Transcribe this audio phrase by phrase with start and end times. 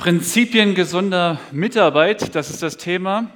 [0.00, 3.30] Prinzipien gesunder Mitarbeit, das ist das Thema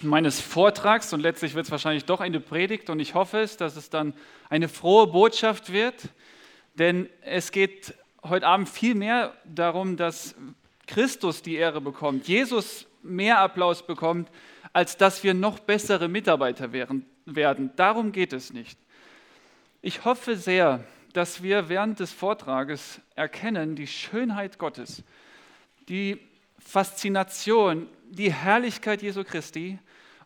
[0.00, 3.74] meines Vortrags und letztlich wird es wahrscheinlich doch eine Predigt und ich hoffe es, dass
[3.74, 4.14] es dann
[4.48, 6.10] eine frohe Botschaft wird,
[6.74, 10.36] denn es geht heute Abend viel mehr darum, dass
[10.86, 14.30] Christus die Ehre bekommt, Jesus mehr Applaus bekommt,
[14.72, 17.72] als dass wir noch bessere Mitarbeiter werden.
[17.74, 18.78] Darum geht es nicht.
[19.82, 25.02] Ich hoffe sehr, dass wir während des Vortrages erkennen die Schönheit Gottes
[25.88, 26.20] die
[26.58, 29.78] Faszination, die Herrlichkeit Jesu Christi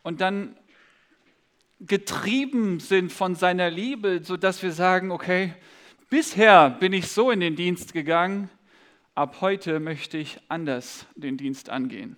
[0.03, 0.57] und dann
[1.81, 5.55] getrieben sind von seiner Liebe, sodass wir sagen, okay,
[6.11, 8.51] bisher bin ich so in den Dienst gegangen,
[9.15, 12.17] ab heute möchte ich anders den Dienst angehen.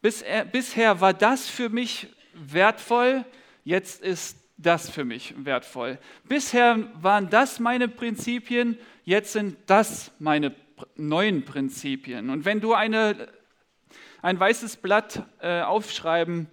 [0.00, 3.24] bisher war das für mich wertvoll,
[3.64, 5.98] jetzt ist das für mich wertvoll.
[6.24, 10.63] Bisher waren das meine Prinzipien, jetzt sind das meine Prinzipien
[10.96, 12.30] neuen Prinzipien.
[12.30, 13.28] Und wenn du eine,
[14.22, 16.48] ein weißes Blatt äh, aufschreiben,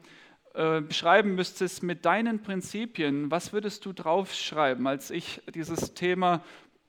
[0.54, 6.44] äh, beschreiben müsstest mit deinen Prinzipien, was würdest du draufschreiben, als ich dieses Thema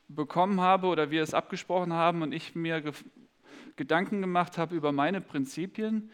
[0.08, 2.92] bekommen habe oder wir es abgesprochen haben und ich mir ge
[3.76, 6.10] Gedanken gemacht habe über meine Prinzipien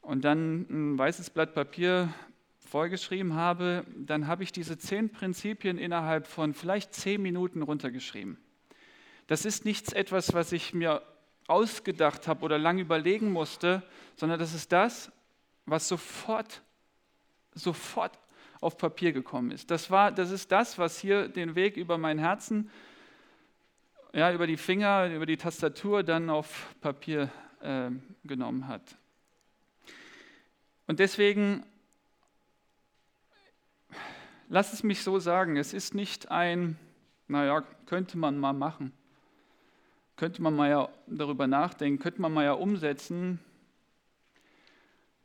[0.00, 2.12] und dann ein weißes Blatt Papier
[2.60, 8.38] vorgeschrieben habe, dann habe ich diese zehn Prinzipien innerhalb von vielleicht zehn Minuten runtergeschrieben.
[9.26, 11.02] Das ist nichts etwas, was ich mir
[11.46, 13.82] ausgedacht habe oder lange überlegen musste,
[14.16, 15.10] sondern das ist das,
[15.66, 16.62] was sofort,
[17.54, 18.18] sofort
[18.60, 19.70] auf Papier gekommen ist.
[19.70, 22.70] Das, war, das ist das, was hier den Weg über mein Herzen,
[24.12, 27.90] ja, über die Finger, über die Tastatur dann auf Papier äh,
[28.24, 28.82] genommen hat.
[30.86, 31.64] Und deswegen,
[34.48, 36.78] lass es mich so sagen, es ist nicht ein,
[37.26, 38.92] naja, könnte man mal machen
[40.22, 43.40] könnte man mal ja darüber nachdenken, könnte man mal ja umsetzen.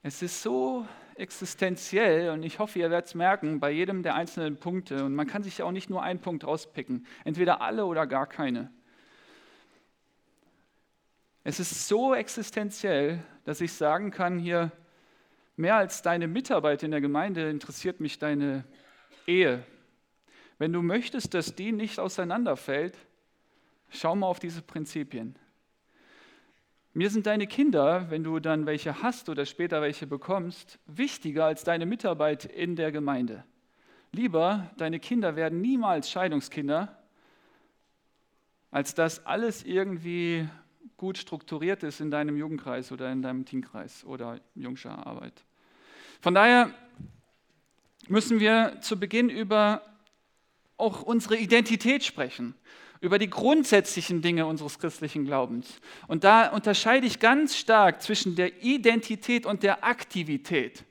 [0.02, 4.58] Es ist so existenziell und ich hoffe, ihr werdet es merken bei jedem der einzelnen
[4.58, 5.06] Punkte.
[5.06, 8.26] Und man kann sich ja auch nicht nur einen Punkt rauspicken, entweder alle oder gar
[8.26, 8.72] keine.
[11.44, 14.72] Es ist so existenziell, dass ich sagen kann, hier
[15.58, 18.64] mehr als deine Mitarbeit in der Gemeinde interessiert mich deine
[19.28, 19.64] Ehe.
[20.58, 22.98] Wenn du möchtest, dass die nicht auseinanderfällt,
[23.90, 25.36] Schau mal auf diese Prinzipien.
[26.94, 31.64] Mir sind deine Kinder, wenn du dann welche hast oder später welche bekommst, wichtiger als
[31.64, 33.44] deine Mitarbeit in der Gemeinde.
[34.12, 36.98] Lieber, deine Kinder werden niemals Scheidungskinder,
[38.72, 40.50] als dass alles irgendwie
[40.98, 45.46] gut strukturiert ist in deinem Jugendkreis oder in deinem Teamkreis oder Jungscher Arbeit.
[46.20, 46.74] Von daher
[48.08, 49.84] müssen wir zu Beginn über
[50.78, 52.56] auch unsere Identität sprechen
[53.02, 55.80] über die grundsätzlichen Dinge unseres christlichen Glaubens.
[56.08, 60.84] Und da unterscheide ich ganz stark zwischen der Identität und der Aktivität.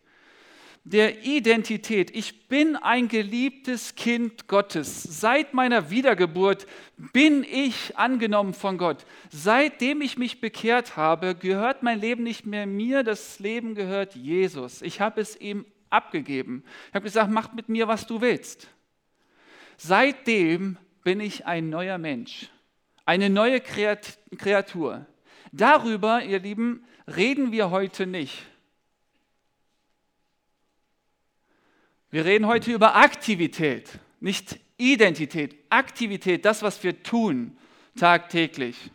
[0.89, 5.03] Der Identität, ich bin ein geliebtes Kind Gottes.
[5.03, 6.69] Seit meiner Wiedergeburt
[7.13, 9.05] bin ich angenommen von Gott.
[9.29, 14.81] Seitdem ich mich bekehrt habe, gehört mein Leben nicht mehr mir, das Leben gehört Jesus.
[14.81, 16.63] Ich habe es ihm abgegeben.
[16.91, 18.69] Ich habe gesagt, mach mit mir, was du willst.
[19.77, 22.51] Seitdem bin ich ein neuer Mensch,
[23.05, 25.07] eine neue Kreatur.
[25.53, 28.45] Darüber, ihr Lieben, reden wir heute nicht.
[32.11, 35.55] Wir reden heute über Aktivität, nicht Identität.
[35.71, 37.57] Aktivität, das, was wir tun
[37.95, 38.91] tagtäglich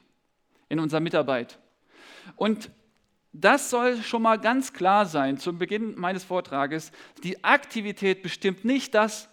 [0.68, 1.60] in unserer Mitarbeit.
[2.36, 2.72] Und
[3.32, 6.92] das soll schon mal ganz klar sein zum Beginn meines Vortrages.
[7.24, 9.30] Die Aktivität bestimmt nicht das,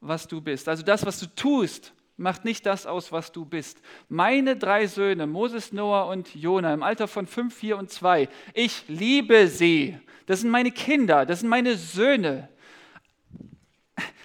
[0.00, 0.68] was du bist.
[0.68, 3.80] Also das, was du tust, macht nicht das aus, was du bist.
[4.08, 8.84] Meine drei Söhne, Moses, Noah und Jona, im Alter von fünf, vier und zwei, ich
[8.88, 9.98] liebe sie.
[10.26, 12.50] Das sind meine Kinder, das sind meine Söhne.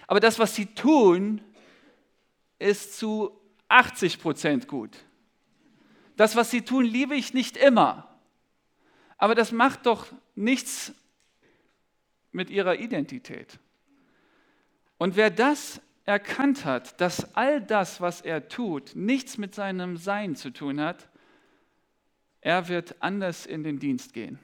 [0.07, 1.41] Aber das, was sie tun,
[2.59, 3.31] ist zu
[3.69, 4.91] 80 Prozent gut.
[6.17, 8.13] Das, was sie tun, liebe ich nicht immer.
[9.17, 10.93] Aber das macht doch nichts
[12.33, 13.57] mit ihrer Identität.
[14.97, 20.35] Und wer das erkannt hat, dass all das, was er tut, nichts mit seinem Sein
[20.35, 21.09] zu tun hat,
[22.41, 24.39] er wird anders in den Dienst gehen.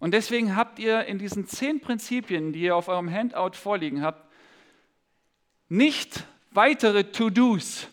[0.00, 4.28] Und deswegen habt ihr in diesen zehn Prinzipien, die ihr auf eurem Handout vorliegen habt,
[5.68, 7.88] nicht weitere To-Dos,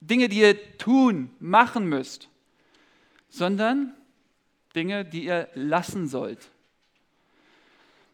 [0.00, 2.28] Dinge, die ihr tun, machen müsst,
[3.28, 3.94] sondern
[4.74, 6.50] Dinge, die ihr lassen sollt.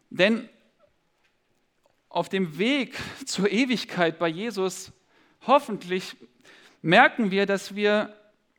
[0.09, 0.49] Denn
[2.13, 4.93] auf dem Weg zur Ewigkeit bei Jesus
[5.45, 6.15] hoffentlich
[6.81, 8.15] merken wir, dass wir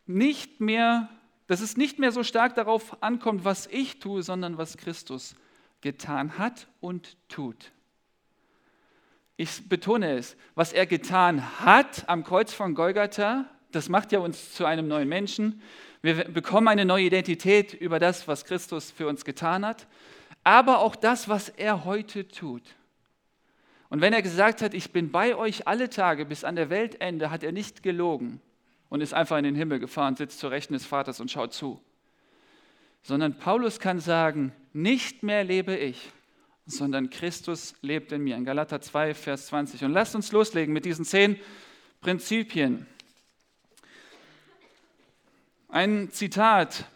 [0.06, 1.08] nicht mehr
[1.46, 5.34] dass es nicht mehr so stark darauf ankommt, was ich tue, sondern was Christus
[5.80, 7.72] getan hat und tut.
[9.36, 14.54] Ich betone es, was er getan hat am Kreuz von Golgatha, das macht ja uns
[14.54, 15.60] zu einem neuen Menschen.
[16.00, 19.88] Wir bekommen eine neue Identität über das, was Christus für uns getan hat,
[20.44, 22.62] aber auch das, was er heute tut.
[23.88, 27.30] Und wenn er gesagt hat, ich bin bei euch alle Tage bis an der Weltende,
[27.30, 28.40] hat er nicht gelogen
[28.88, 31.80] und ist einfach in den Himmel gefahren, sitzt zur Rechten des Vaters und schaut zu.
[33.02, 36.10] Sondern Paulus kann sagen, nicht mehr lebe ich,
[36.66, 38.36] sondern Christus lebt in mir.
[38.36, 39.84] In Galater 2, Vers 20.
[39.84, 41.38] Und lasst uns loslegen mit diesen zehn
[42.00, 42.86] Prinzipien.
[45.68, 46.86] Ein Zitat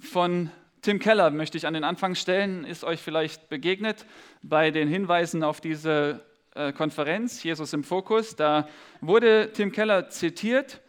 [0.00, 0.50] von
[0.86, 4.06] Tim Keller möchte ich an den Anfang stellen, ist euch vielleicht begegnet
[4.40, 6.24] bei den Hinweisen auf diese
[6.54, 8.36] äh, Konferenz, Jesus im Fokus.
[8.36, 8.68] Da
[9.00, 10.80] wurde Tim Keller zitiert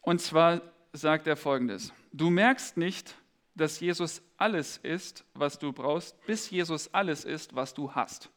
[0.00, 0.60] und zwar
[0.92, 3.14] sagt er folgendes: Du merkst nicht,
[3.54, 8.30] dass Jesus alles ist, was du brauchst, bis Jesus alles ist, was du hast.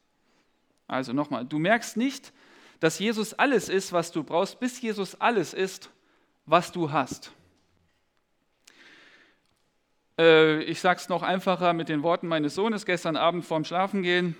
[0.86, 2.32] Also nochmal, du merkst nicht,
[2.78, 5.90] dass Jesus alles ist, was du brauchst, bis Jesus alles ist,
[6.46, 7.32] was du hast.
[10.18, 14.36] Äh, ich sage es noch einfacher mit den Worten meines Sohnes gestern Abend vorm Schlafengehen.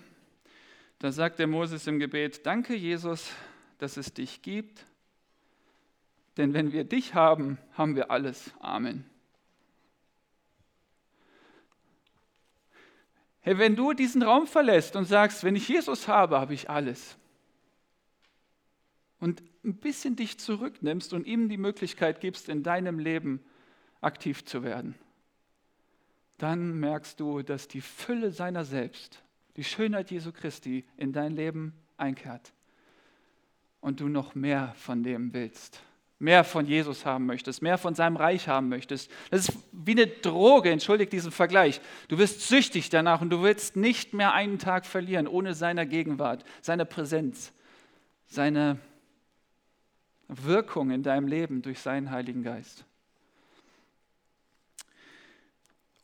[0.99, 3.33] Da sagt der Moses im Gebet, danke Jesus,
[3.79, 4.85] dass es dich gibt,
[6.37, 8.53] denn wenn wir dich haben, haben wir alles.
[8.61, 9.05] Amen.
[13.41, 17.17] Hey, wenn du diesen Raum verlässt und sagst, wenn ich Jesus habe, habe ich alles.
[19.19, 23.45] Und ein bisschen dich zurücknimmst und ihm die Möglichkeit gibst, in deinem Leben
[24.01, 24.95] aktiv zu werden,
[26.43, 29.23] dann merkst du, dass die Fülle seiner selbst,
[29.57, 32.53] die Schönheit Jesu Christi in dein Leben einkehrt
[33.81, 35.83] und du noch mehr von dem willst
[36.23, 39.11] mehr von Jesus haben möchtest, mehr von seinem Reich haben möchtest.
[39.31, 41.81] Das ist wie eine Droge, entschuldigt diesen Vergleich.
[42.07, 46.45] Du wirst süchtig danach und du willst nicht mehr einen Tag verlieren ohne seine Gegenwart,
[46.61, 47.53] seine Präsenz,
[48.27, 48.79] seine
[50.29, 52.85] Wirkung in deinem Leben durch seinen Heiligen Geist.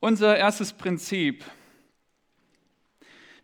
[0.01, 1.45] Unser erstes Prinzip.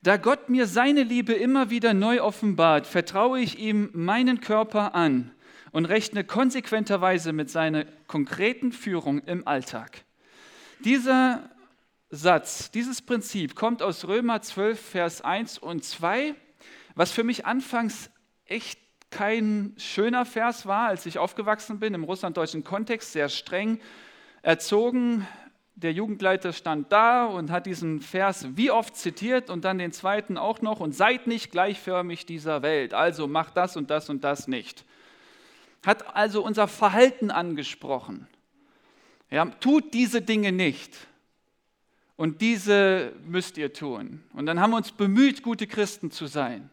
[0.03, 5.33] Da Gott mir seine Liebe immer wieder neu offenbart, vertraue ich ihm meinen Körper an
[5.73, 10.05] und rechne konsequenterweise mit seiner konkreten Führung im Alltag.
[10.85, 11.51] Dieser
[12.11, 16.37] Satz, dieses Prinzip kommt aus Römer 12, Vers 1 und 2,
[16.95, 18.11] was für mich anfangs
[18.45, 18.79] echt
[19.11, 23.81] kein schöner Vers war, als ich aufgewachsen bin, im russlanddeutschen Kontext, sehr streng
[24.43, 25.27] erzogen.
[25.77, 30.39] Der Jugendleiter stand da und hat diesen Vers wie oft zitiert und dann den zweiten
[30.39, 34.47] auch noch und seid nicht gleichförmig dieser Welt, also macht das und das und das
[34.47, 34.85] nicht
[35.85, 38.27] hat also unser Verhalten angesprochen.
[39.31, 40.93] Ja, tut diese Dinge nicht.
[42.17, 44.23] Und diese müsst ihr tun.
[44.33, 46.71] Und dann haben wir uns bemüht, gute Christen zu sein.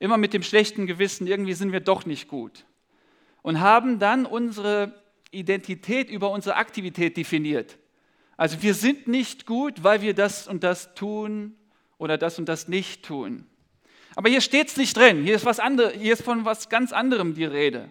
[0.00, 2.64] Immer mit dem schlechten Gewissen, irgendwie sind wir doch nicht gut.
[3.42, 7.78] Und haben dann unsere Identität über unsere Aktivität definiert.
[8.36, 11.54] Also wir sind nicht gut, weil wir das und das tun
[11.98, 13.46] oder das und das nicht tun.
[14.16, 15.22] Aber hier steht es nicht drin.
[15.22, 17.90] Hier ist, was andere, hier ist von was ganz anderem die Rede.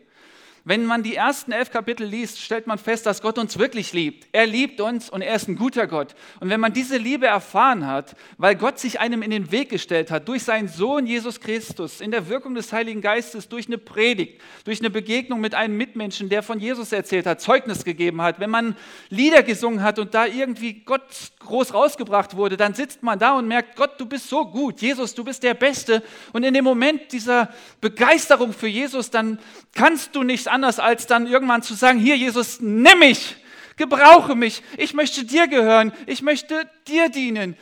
[0.66, 4.30] Wenn man die ersten elf Kapitel liest, stellt man fest, dass Gott uns wirklich liebt.
[4.32, 6.16] Er liebt uns und er ist ein guter Gott.
[6.40, 10.10] Und wenn man diese Liebe erfahren hat, weil Gott sich einem in den Weg gestellt
[10.10, 14.40] hat, durch seinen Sohn Jesus Christus, in der Wirkung des Heiligen Geistes, durch eine Predigt,
[14.64, 18.50] durch eine Begegnung mit einem Mitmenschen, der von Jesus erzählt hat, Zeugnis gegeben hat, wenn
[18.50, 18.78] man
[19.10, 21.02] Lieder gesungen hat und da irgendwie Gott
[21.40, 25.14] groß rausgebracht wurde, dann sitzt man da und merkt, Gott, du bist so gut, Jesus,
[25.14, 26.02] du bist der Beste.
[26.32, 27.50] Und in dem Moment dieser
[27.82, 29.40] Begeisterung für Jesus, dann
[29.74, 33.36] kannst du nicht anders, als dann irgendwann zu sagen, hier Jesus, nimm mich,
[33.76, 37.58] gebrauche mich, ich möchte dir gehören, ich möchte dir dienen.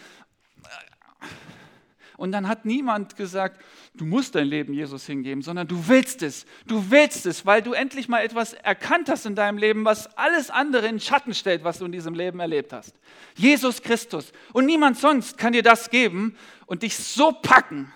[2.18, 3.60] Und dann hat niemand gesagt,
[3.96, 6.46] du musst dein Leben Jesus hingeben, sondern du willst es.
[6.68, 10.52] Du willst es, weil du endlich mal etwas erkannt hast in deinem Leben, was alles
[10.52, 12.94] andere in Schatten stellt, was du in diesem Leben erlebt hast.
[13.36, 14.34] Jesus Christus.
[14.54, 17.92] Und niemand sonst kann dir das geben und dich so packen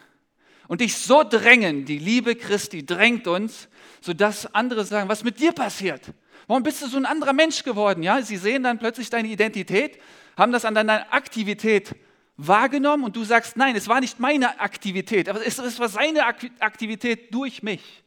[0.67, 1.85] und dich so drängen.
[1.85, 3.67] Die Liebe Christi drängt uns,
[4.05, 6.01] sodass andere sagen, was mit dir passiert?
[6.45, 8.03] Warum bist du so ein anderer Mensch geworden?
[8.03, 9.99] Ja, sie sehen dann plötzlich deine Identität,
[10.37, 11.95] haben das an deiner Aktivität
[12.37, 16.23] wahrgenommen und du sagst, nein, es war nicht meine Aktivität, aber es, es war seine
[16.23, 18.03] Aktivität durch mich.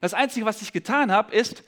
[0.00, 1.62] Das Einzige, was ich getan habe, ist,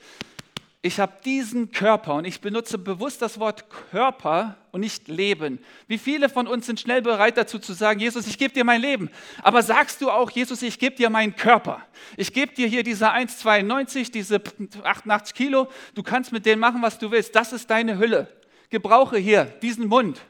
[0.83, 5.59] ich habe diesen Körper und ich benutze bewusst das Wort Körper und nicht Leben.
[5.87, 8.81] Wie viele von uns sind schnell bereit dazu zu sagen, Jesus, ich gebe dir mein
[8.81, 9.09] Leben.
[9.41, 11.81] Aber sagst du auch, Jesus, ich gebe dir meinen Körper.
[12.15, 14.41] Ich gebe dir hier diese 1,92, diese
[14.83, 15.67] 88 Kilo.
[15.95, 17.35] Du kannst mit denen machen, was du willst.
[17.35, 18.27] Das ist deine Hülle.
[18.69, 20.21] gebrauche hier diesen Mund,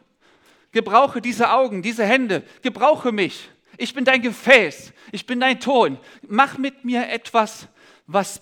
[0.72, 3.50] gebrauche diese Augen, diese Hände, gebrauche mich.
[3.78, 6.00] Ich bin dein Gefäß, ich bin dein Ton.
[6.28, 7.68] Mach mit mir etwas,
[8.08, 8.42] was,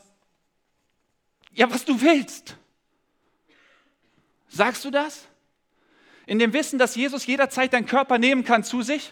[1.56, 2.58] ja, was du willst.
[4.48, 5.28] Sagst du das?
[6.28, 9.12] In dem Wissen, dass Jesus jederzeit deinen Körper nehmen kann zu sich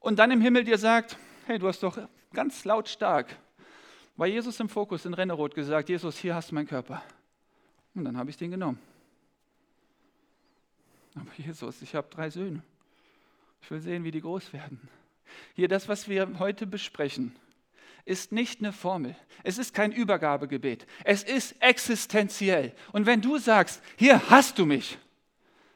[0.00, 1.16] und dann im Himmel dir sagt,
[1.46, 1.98] hey, du hast doch
[2.32, 3.36] ganz lautstark
[4.16, 7.02] war Jesus im Fokus in Renneroth gesagt, Jesus, hier hast du meinen Körper.
[7.94, 8.78] Und dann habe ich den genommen.
[11.14, 12.62] Aber Jesus, ich habe drei Söhne.
[13.62, 14.88] Ich will sehen, wie die groß werden.
[15.54, 17.34] Hier, das, was wir heute besprechen,
[18.04, 19.16] ist nicht eine Formel.
[19.44, 20.86] Es ist kein Übergabegebet.
[21.04, 22.72] Es ist existenziell.
[22.92, 24.98] Und wenn du sagst, hier hast du mich,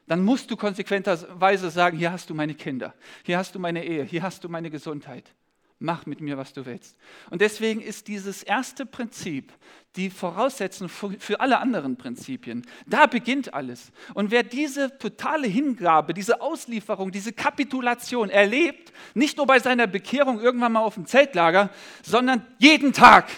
[0.07, 2.93] dann musst du konsequenterweise sagen, hier hast du meine Kinder,
[3.23, 5.33] hier hast du meine Ehe, hier hast du meine Gesundheit
[5.79, 6.97] mach mit mir, was du willst.
[7.29, 9.53] Und deswegen ist dieses erste Prinzip
[9.95, 12.65] die Voraussetzung für alle anderen Prinzipien.
[12.85, 13.91] Da beginnt alles.
[14.13, 20.39] Und wer diese totale Hingabe, diese Auslieferung, diese Kapitulation erlebt, nicht nur bei seiner Bekehrung
[20.39, 21.69] irgendwann mal auf dem Zeltlager,
[22.03, 23.29] sondern jeden Tag,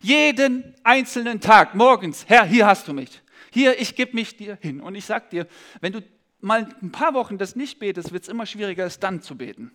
[0.00, 3.22] jeden einzelnen Tag, morgens, Herr, hier hast du mich.
[3.52, 4.80] Hier, ich gebe mich dir hin.
[4.80, 5.46] Und ich sage dir,
[5.80, 6.00] wenn du
[6.40, 9.72] mal ein paar Wochen das nicht betest, wird es immer schwieriger, es dann zu beten.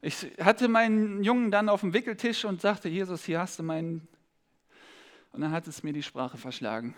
[0.00, 4.06] Ich hatte meinen Jungen dann auf dem Wickeltisch und sagte, Jesus, hier hast du meinen...
[5.32, 6.94] Und dann hat es mir die Sprache verschlagen.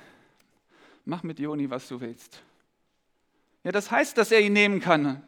[1.05, 2.43] Mach mit Joni, was du willst.
[3.65, 5.23] Ja, das heißt, dass er ihn nehmen kann.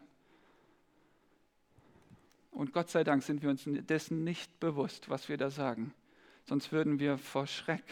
[2.51, 5.95] Und Gott sei Dank sind wir uns dessen nicht bewusst, was wir da sagen.
[6.45, 7.83] Sonst würden wir vor Schreck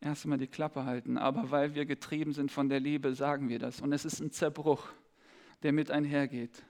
[0.00, 1.18] erst einmal die Klappe halten.
[1.18, 3.80] Aber weil wir getrieben sind von der Liebe, sagen wir das.
[3.80, 4.86] Und es ist ein Zerbruch,
[5.62, 6.62] der mit einhergeht.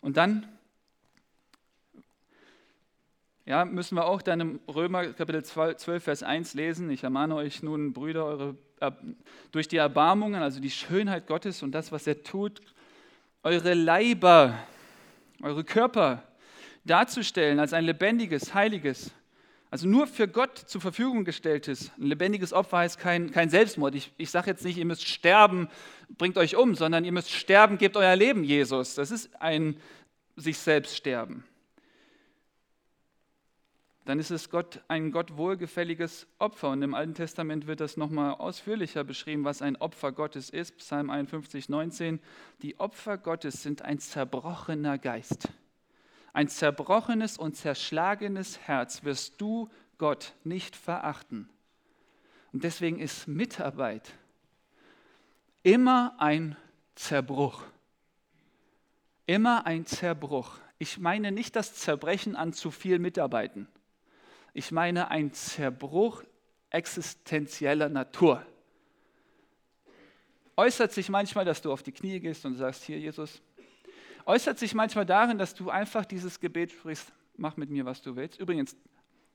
[0.00, 0.48] Und dann
[3.46, 6.88] ja, müssen wir auch dann im Römer Kapitel 12, Vers 1 lesen.
[6.90, 8.56] Ich ermahne euch nun, Brüder, eure,
[9.50, 12.60] durch die Erbarmungen, also die Schönheit Gottes und das, was er tut,
[13.42, 14.54] eure Leiber,
[15.42, 16.22] eure Körper
[16.84, 19.10] darzustellen als ein lebendiges, heiliges,
[19.70, 21.92] also nur für Gott zur Verfügung gestelltes.
[21.96, 23.94] Ein lebendiges Opfer heißt kein, kein Selbstmord.
[23.94, 25.68] Ich, ich sage jetzt nicht, ihr müsst sterben,
[26.18, 28.96] bringt euch um, sondern ihr müsst sterben, gebt euer Leben Jesus.
[28.96, 29.76] Das ist ein
[30.34, 31.44] sich selbst sterben.
[34.06, 36.70] Dann ist es Gott, ein Gott wohlgefälliges Opfer.
[36.70, 40.78] Und im Alten Testament wird das nochmal ausführlicher beschrieben, was ein Opfer Gottes ist.
[40.78, 42.18] Psalm 51, 19.
[42.62, 45.48] Die Opfer Gottes sind ein zerbrochener Geist
[46.32, 49.68] ein zerbrochenes und zerschlagenes Herz wirst du,
[49.98, 51.48] Gott, nicht verachten.
[52.52, 54.12] Und deswegen ist Mitarbeit
[55.62, 56.56] immer ein
[56.94, 57.62] Zerbruch.
[59.26, 60.58] Immer ein Zerbruch.
[60.78, 63.68] Ich meine nicht das Zerbrechen an zu viel Mitarbeiten.
[64.54, 66.24] Ich meine ein Zerbruch
[66.70, 68.44] existenzieller Natur.
[70.56, 73.40] Äußert sich manchmal, dass du auf die Knie gehst und sagst, hier Jesus,
[74.30, 78.14] äußert sich manchmal darin, dass du einfach dieses Gebet sprichst, mach mit mir, was du
[78.14, 78.38] willst.
[78.38, 78.76] Übrigens,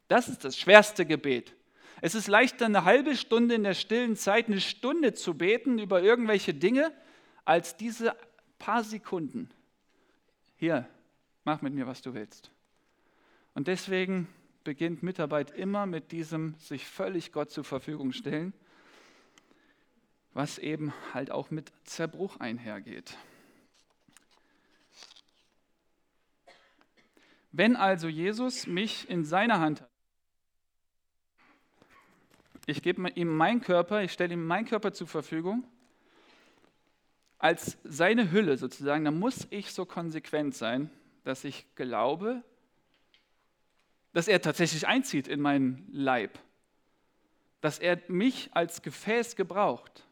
[0.08, 1.54] das ist das schwerste Gebet.
[2.02, 6.02] Es ist leichter, eine halbe Stunde in der stillen Zeit, eine Stunde zu beten über
[6.02, 6.94] irgendwelche Dinge,
[7.44, 8.16] als diese
[8.58, 9.50] paar Sekunden.
[10.56, 10.88] Hier,
[11.44, 12.52] mach mit mir, was du willst.
[13.54, 14.30] Und deswegen
[14.64, 18.54] beginnt Mitarbeit immer mit diesem sich völlig Gott zur Verfügung stellen,
[20.34, 23.18] was eben halt auch mit Zerbruch einhergeht.
[27.58, 29.90] Wenn also Jesus mich in seiner Hand hat,
[32.66, 35.64] ich gebe ihm meinen Körper, ich stelle ihm meinen Körper zur Verfügung,
[37.38, 40.90] als seine Hülle sozusagen, dann muss ich so konsequent sein,
[41.24, 42.44] dass ich glaube,
[44.12, 46.38] dass er tatsächlich einzieht in meinen Leib,
[47.62, 50.05] dass er mich als Gefäß gebraucht.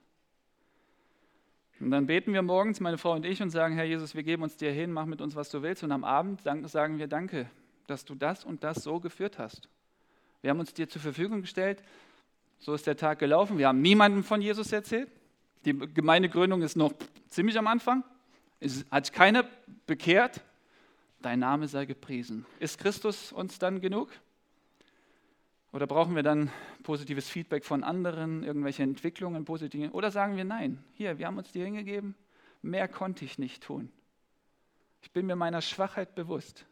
[1.79, 4.43] Und dann beten wir morgens, meine Frau und ich, und sagen, Herr Jesus, wir geben
[4.43, 5.83] uns dir hin, mach mit uns, was du willst.
[5.83, 7.49] Und am Abend sagen wir, danke,
[7.87, 9.67] dass du das und das so geführt hast.
[10.41, 11.81] Wir haben uns dir zur Verfügung gestellt.
[12.59, 13.57] So ist der Tag gelaufen.
[13.57, 15.09] Wir haben niemandem von Jesus erzählt.
[15.65, 16.93] Die Gemeindegründung ist noch
[17.29, 18.03] ziemlich am Anfang.
[18.59, 19.45] Es hat keiner
[19.85, 20.41] bekehrt.
[21.21, 22.45] Dein Name sei gepriesen.
[22.59, 24.09] Ist Christus uns dann genug?
[25.73, 26.51] Oder brauchen wir dann
[26.83, 29.91] positives Feedback von anderen, irgendwelche Entwicklungen, positive?
[29.91, 32.13] Oder sagen wir nein, hier, wir haben uns die hingegeben,
[32.61, 33.91] mehr konnte ich nicht tun.
[35.01, 36.67] Ich bin mir meiner Schwachheit bewusst.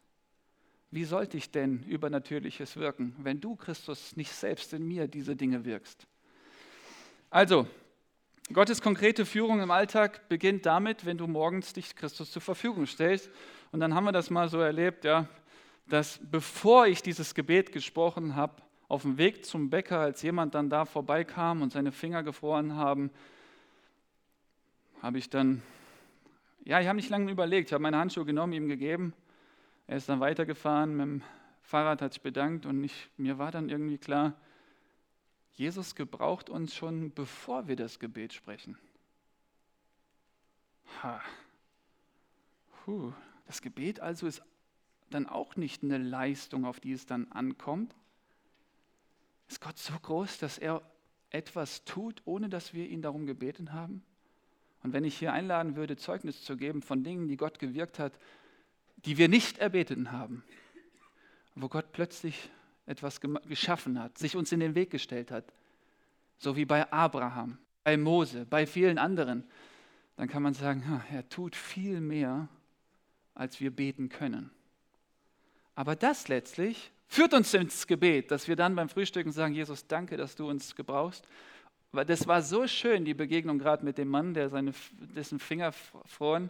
[0.92, 5.66] Wie sollte ich denn übernatürliches wirken, wenn du, Christus, nicht selbst in mir diese Dinge
[5.66, 6.06] wirkst?
[7.32, 7.66] Also,
[8.54, 13.32] Gottes konkrete Führung im Alltag beginnt damit, wenn du morgens dich Christus zur Verfügung stellst.
[13.72, 15.28] Und dann haben wir das mal so erlebt, ja,
[15.88, 18.62] dass bevor ich dieses Gebet gesprochen habe,
[18.92, 23.10] auf dem Weg zum Bäcker, als jemand dann da vorbeikam und seine Finger gefroren haben,
[25.02, 25.62] habe ich dann,
[26.66, 29.14] ja, ich habe nicht lange überlegt, ich habe meine Handschuhe genommen, ihm gegeben.
[29.88, 31.22] Er ist dann weitergefahren mit dem
[31.62, 34.34] Fahrrad, hat sich bedankt und ich, mir war dann irgendwie klar,
[35.54, 38.78] Jesus gebraucht uns schon, bevor wir das Gebet sprechen.
[41.02, 41.22] Ha.
[42.84, 43.14] Puh.
[43.48, 44.42] Das Gebet also ist
[45.10, 47.96] dann auch nicht eine Leistung, auf die es dann ankommt.
[49.52, 50.82] Ist Gott so groß, dass er
[51.30, 54.02] etwas tut, ohne dass wir ihn darum gebeten haben?
[54.82, 58.14] Und wenn ich hier einladen würde, Zeugnis zu geben von Dingen, die Gott gewirkt hat,
[59.04, 60.46] die wir nicht erbeten haben,
[61.54, 62.50] wo Gott plötzlich
[62.86, 65.52] etwas geschaffen hat, sich uns in den Weg gestellt hat,
[66.38, 69.44] so wie bei Abraham, bei Mose, bei vielen anderen,
[70.16, 72.48] dann kann man sagen, er tut viel mehr,
[73.36, 74.50] als wir beten können.
[75.76, 80.18] Aber das letztlich führt uns ins Gebet, dass wir dann beim Frühstücken sagen, Jesus, danke,
[80.18, 81.28] dass du uns gebrauchst
[81.92, 84.74] weil das war so schön, die Begegnung gerade mit dem Mann, der seine,
[85.16, 86.50] dessen Finger froren.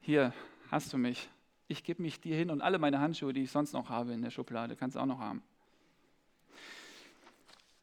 [0.00, 0.32] Hier
[0.70, 1.28] hast du mich.
[1.68, 4.22] Ich gebe mich dir hin und alle meine Handschuhe, die ich sonst noch habe in
[4.22, 5.42] der Schublade, kannst du auch noch haben.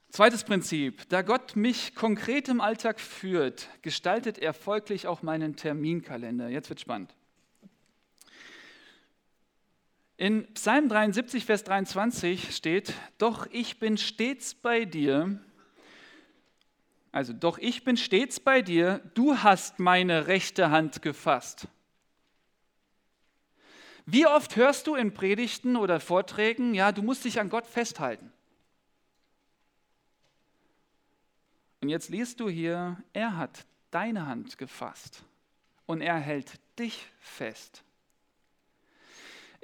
[0.10, 1.10] Zweites Prinzip.
[1.10, 6.50] Da Gott mich konkret im Alltag führt, gestaltet er folglich auch meinen Terminkalender.
[6.50, 7.16] Jetzt wird spannend.
[10.18, 15.40] In Psalm 73, Vers 23 steht, Doch ich bin stets bei dir
[17.14, 21.68] also, doch ich bin stets bei dir, du hast meine rechte Hand gefasst.
[24.08, 28.34] Wie oft hörst du in Predigten oder Vorträgen, ja, du musst dich an Gott festhalten.
[31.82, 35.24] Und jetzt liest du hier, er hat deine Hand gefasst
[35.86, 37.84] und er hält dich fest.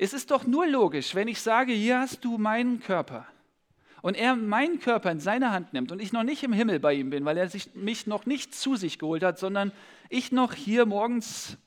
[0.02, 3.28] Es ist doch nur logisch, wenn ich sage, hier hast du meinen Körper
[4.02, 6.94] und er meinen Körper in seine Hand nimmt und ich noch nicht im Himmel bei
[6.94, 9.74] ihm bin, weil er sich, mich noch nicht zu sich geholt hat, sondern
[10.08, 11.58] ich noch hier morgens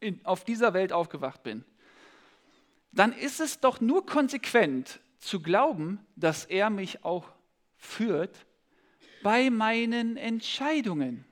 [0.00, 1.62] in, auf dieser Welt aufgewacht bin,
[2.90, 7.28] dann ist es doch nur konsequent zu glauben, dass er mich auch
[7.76, 8.46] führt
[9.22, 11.26] bei meinen Entscheidungen,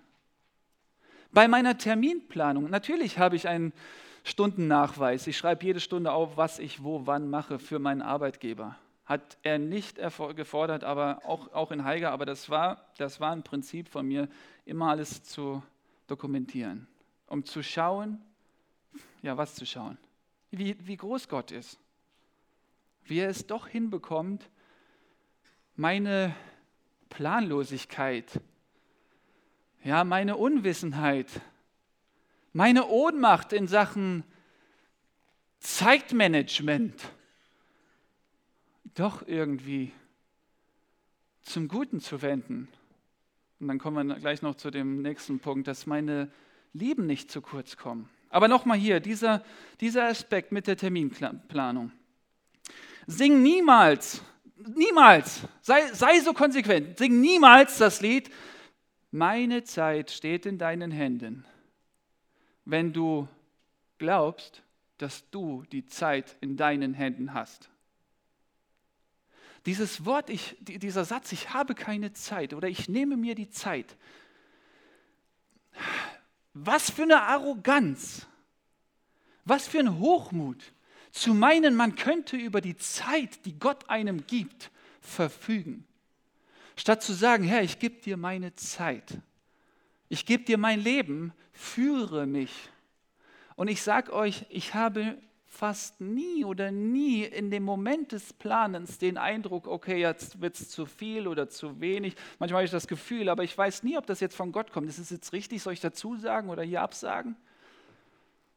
[1.30, 2.68] bei meiner Terminplanung.
[2.68, 3.72] Natürlich habe ich einen
[4.24, 5.26] Stundennachweis.
[5.26, 8.76] Ich schreibe jede Stunde auf, was ich wo wann mache für meinen Arbeitgeber.
[9.04, 9.98] Hat er nicht
[10.36, 14.28] gefordert, aber auch, auch in Haiger, aber das war, das war ein Prinzip von mir,
[14.64, 15.62] immer alles zu
[16.06, 16.86] dokumentieren,
[17.26, 18.22] um zu schauen,
[19.22, 19.98] ja, was zu schauen,
[20.50, 21.78] wie, wie groß Gott ist,
[23.04, 24.48] wie er es doch hinbekommt,
[25.74, 26.34] meine
[27.08, 28.40] Planlosigkeit,
[29.82, 31.40] ja, meine Unwissenheit,
[32.52, 34.24] meine Ohnmacht in Sachen
[35.60, 36.94] Zeitmanagement,
[38.94, 39.92] doch irgendwie
[41.42, 42.68] zum Guten zu wenden.
[43.60, 46.30] Und dann kommen wir gleich noch zu dem nächsten Punkt, dass meine
[46.72, 48.08] Lieben nicht zu kurz kommen.
[48.28, 49.44] Aber nochmal hier, dieser,
[49.80, 51.92] dieser Aspekt mit der Terminplanung.
[53.06, 54.22] Sing niemals,
[54.74, 58.30] niemals, sei, sei so konsequent, sing niemals das Lied,
[59.10, 61.44] meine Zeit steht in deinen Händen,
[62.64, 63.28] wenn du
[63.98, 64.62] glaubst,
[64.98, 67.70] dass du die Zeit in deinen Händen hast.
[69.66, 73.96] Dieses Wort, ich, dieser Satz, ich habe keine Zeit oder ich nehme mir die Zeit.
[76.52, 78.26] Was für eine Arroganz,
[79.44, 80.72] was für ein Hochmut,
[81.12, 84.70] zu meinen, man könnte über die Zeit, die Gott einem gibt,
[85.00, 85.84] verfügen.
[86.74, 89.18] Statt zu sagen, Herr, ich gebe dir meine Zeit,
[90.08, 92.68] ich gebe dir mein Leben, führe mich.
[93.56, 98.98] Und ich sage euch, ich habe fast nie oder nie in dem Moment des Planens
[98.98, 102.14] den Eindruck, okay, jetzt wird es zu viel oder zu wenig.
[102.38, 104.88] Manchmal habe ich das Gefühl, aber ich weiß nie, ob das jetzt von Gott kommt.
[104.88, 105.62] Ist es jetzt richtig?
[105.62, 107.36] Soll ich dazu sagen oder hier absagen?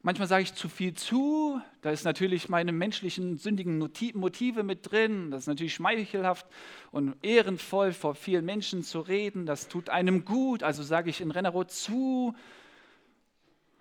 [0.02, 5.32] Manchmal sage ich zu viel zu, da ist natürlich meine menschlichen sündigen Motive mit drin,
[5.32, 6.46] das ist natürlich schmeichelhaft
[6.92, 11.32] und ehrenvoll vor vielen Menschen zu reden, das tut einem gut, also sage ich in
[11.32, 12.36] Rennerot zu,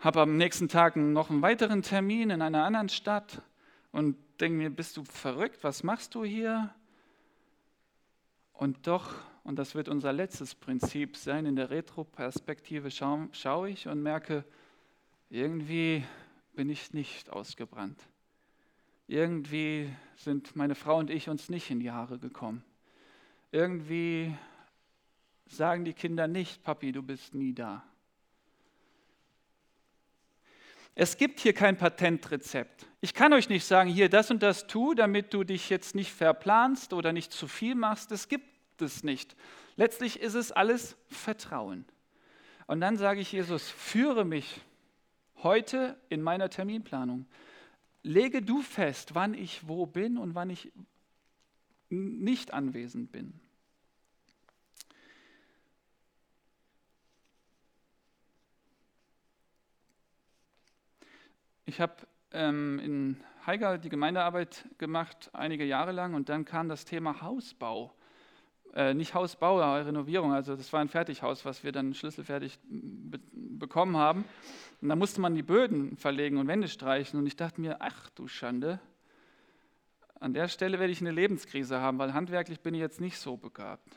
[0.04, 3.40] habe am nächsten Tag noch einen weiteren Termin in einer anderen Stadt
[3.90, 6.74] und denke mir, bist du verrückt, was machst du hier?
[8.52, 9.14] Und doch,
[9.44, 14.44] und das wird unser letztes Prinzip sein, in der Retroperspektive schaue schau ich und merke,
[15.30, 16.04] irgendwie
[16.52, 17.98] bin ich nicht ausgebrannt.
[19.06, 22.62] Irgendwie sind meine Frau und ich uns nicht in die Haare gekommen.
[23.52, 24.36] Irgendwie
[25.46, 27.82] sagen die Kinder nicht, Papi, du bist nie da.
[30.94, 32.86] Es gibt hier kein Patentrezept.
[33.00, 36.12] Ich kann euch nicht sagen, hier das und das tu, damit du dich jetzt nicht
[36.12, 38.10] verplanst oder nicht zu viel machst.
[38.10, 39.34] Das gibt es nicht.
[39.76, 41.84] Letztlich ist es alles Vertrauen.
[42.66, 44.60] Und dann sage ich Jesus, führe mich
[45.42, 47.26] heute in meiner Terminplanung.
[48.02, 50.72] Lege du fest, wann ich wo bin und wann ich
[51.88, 53.40] nicht anwesend bin.
[61.66, 61.94] Ich habe
[62.32, 67.94] ähm, in Haiger die Gemeindearbeit gemacht, einige Jahre lang, und dann kam das Thema Hausbau.
[68.74, 70.34] Äh, nicht Hausbau, aber Renovierung.
[70.34, 74.24] Also das war ein Fertighaus, was wir dann schlüsselfertig be bekommen haben.
[74.82, 77.18] Und da musste man die Böden verlegen und Wände streichen.
[77.18, 78.80] Und ich dachte mir, ach du Schande,
[80.20, 83.36] an der Stelle werde ich eine Lebenskrise haben, weil handwerklich bin ich jetzt nicht so
[83.36, 83.88] begabt.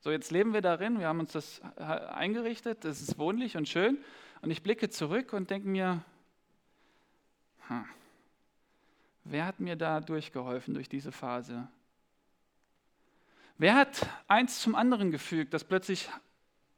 [0.00, 3.98] So, jetzt leben wir darin, wir haben uns das eingerichtet, das ist wohnlich und schön.
[4.42, 6.04] Und ich blicke zurück und denke mir,
[7.68, 7.84] hm.
[9.24, 11.66] Wer hat mir da durchgeholfen durch diese Phase?
[13.56, 16.10] Wer hat eins zum anderen gefügt, dass plötzlich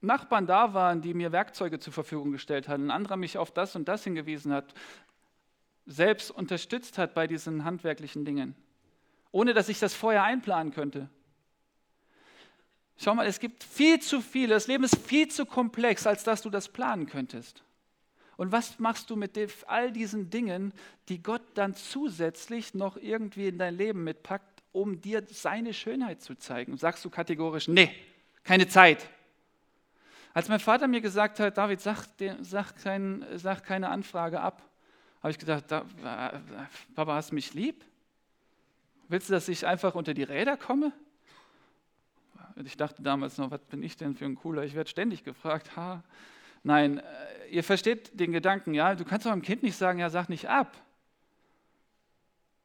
[0.01, 3.75] Nachbarn da waren, die mir Werkzeuge zur Verfügung gestellt hatten, ein anderer mich auf das
[3.75, 4.75] und das hingewiesen hat,
[5.87, 8.55] selbst unterstützt hat bei diesen handwerklichen Dingen,
[9.33, 11.09] ohne dass ich das vorher einplanen könnte?
[12.99, 16.43] Schau mal, es gibt viel zu viel, das Leben ist viel zu komplex, als dass
[16.43, 17.63] du das planen könntest.
[18.37, 20.73] Und was machst du mit all diesen Dingen,
[21.09, 26.35] die Gott dann zusätzlich noch irgendwie in dein Leben mitpackt, um dir seine Schönheit zu
[26.35, 26.77] zeigen?
[26.77, 27.91] sagst du kategorisch, nee,
[28.45, 29.09] keine Zeit.
[30.35, 32.09] Als mein Vater mir gesagt hat, David, sag,
[32.43, 34.63] sag, kein, sag keine Anfrage ab,
[35.23, 35.87] habe ich gedacht, da,
[36.95, 37.83] Papa, hast mich lieb?
[39.09, 40.93] Willst du, dass ich einfach unter die Räder komme?
[42.65, 44.65] Ich dachte damals noch, was bin ich denn für ein Cooler?
[44.65, 46.03] Ich werde ständig gefragt, ha,
[46.67, 48.97] Nein, äh, ihr versteht den Gedanken, ja?
[48.97, 50.77] Du kannst doch einem Kind nicht sagen, ja, sag nicht ab.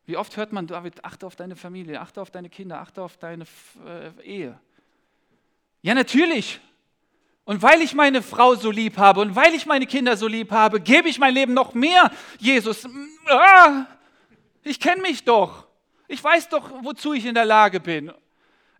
[0.07, 3.17] Wie oft hört man, David, achte auf deine Familie, achte auf deine Kinder, achte auf
[3.17, 3.45] deine
[3.85, 4.59] äh, Ehe.
[5.83, 6.59] Ja, natürlich.
[7.43, 10.49] Und weil ich meine Frau so lieb habe und weil ich meine Kinder so lieb
[10.49, 12.11] habe, gebe ich mein Leben noch mehr.
[12.39, 12.89] Jesus,
[13.27, 13.85] ah,
[14.63, 15.67] ich kenne mich doch.
[16.07, 18.11] Ich weiß doch, wozu ich in der Lage bin.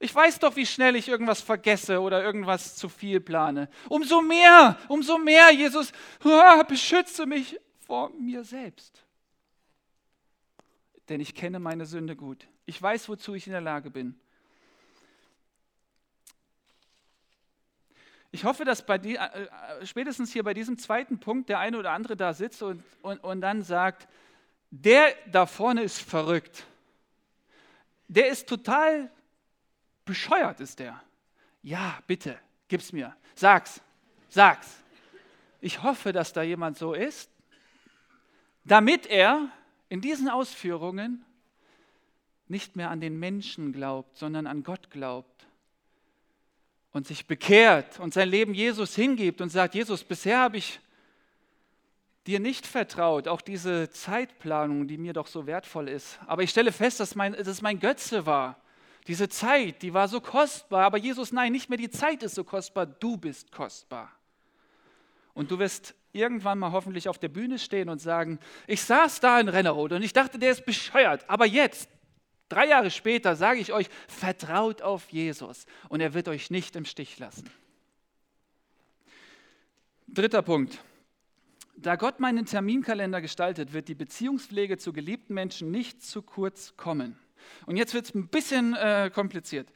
[0.03, 3.69] Ich weiß doch, wie schnell ich irgendwas vergesse oder irgendwas zu viel plane.
[3.87, 5.91] Umso mehr, umso mehr, Jesus,
[6.23, 9.03] oh, beschütze mich vor mir selbst.
[11.07, 12.47] Denn ich kenne meine Sünde gut.
[12.65, 14.19] Ich weiß, wozu ich in der Lage bin.
[18.31, 21.77] Ich hoffe, dass bei die, äh, äh, spätestens hier bei diesem zweiten Punkt der eine
[21.77, 24.07] oder andere da sitzt und, und, und dann sagt,
[24.71, 26.65] der da vorne ist verrückt.
[28.07, 29.11] Der ist total
[30.05, 31.01] bescheuert ist der.
[31.63, 33.15] Ja, bitte, gib's mir.
[33.35, 33.81] Sag's,
[34.29, 34.77] sag's.
[35.59, 37.29] Ich hoffe, dass da jemand so ist,
[38.63, 39.49] damit er
[39.89, 41.25] in diesen Ausführungen
[42.47, 45.47] nicht mehr an den Menschen glaubt, sondern an Gott glaubt
[46.91, 50.79] und sich bekehrt und sein Leben Jesus hingibt und sagt, Jesus, bisher habe ich
[52.27, 56.19] dir nicht vertraut, auch diese Zeitplanung, die mir doch so wertvoll ist.
[56.27, 58.60] Aber ich stelle fest, dass, mein, dass es mein Götze war.
[59.07, 62.43] Diese Zeit, die war so kostbar, aber Jesus, nein, nicht mehr die Zeit ist so
[62.43, 64.11] kostbar, du bist kostbar.
[65.33, 69.39] Und du wirst irgendwann mal hoffentlich auf der Bühne stehen und sagen, ich saß da
[69.39, 71.89] in Rennerode und ich dachte, der ist bescheuert, aber jetzt,
[72.49, 76.85] drei Jahre später, sage ich euch, vertraut auf Jesus und er wird euch nicht im
[76.85, 77.49] Stich lassen.
[80.07, 80.83] Dritter Punkt.
[81.77, 87.17] Da Gott meinen Terminkalender gestaltet, wird die Beziehungspflege zu geliebten Menschen nicht zu kurz kommen.
[87.65, 89.67] Und jetzt wird es ein bisschen äh, kompliziert.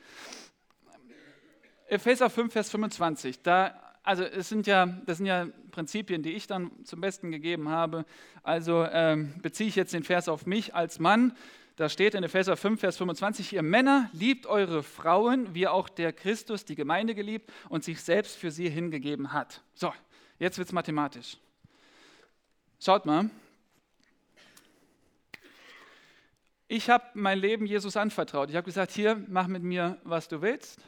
[1.88, 6.48] Epheser 5, Vers 25, da, also es sind ja, das sind ja Prinzipien, die ich
[6.48, 8.06] dann zum Besten gegeben habe.
[8.42, 11.34] Also ähm, beziehe ich jetzt den Vers auf mich als Mann.
[11.76, 16.14] Da steht in Epheser 5, Vers 25, ihr Männer liebt eure Frauen, wie auch der
[16.14, 19.62] Christus die Gemeinde geliebt und sich selbst für sie hingegeben hat.
[19.74, 19.94] So,
[20.40, 21.38] jetzt wird es mathematisch.
[22.80, 23.30] Schaut mal,
[26.68, 28.50] ich habe mein Leben Jesus anvertraut.
[28.50, 30.80] Ich habe gesagt, hier, mach mit mir, was du willst.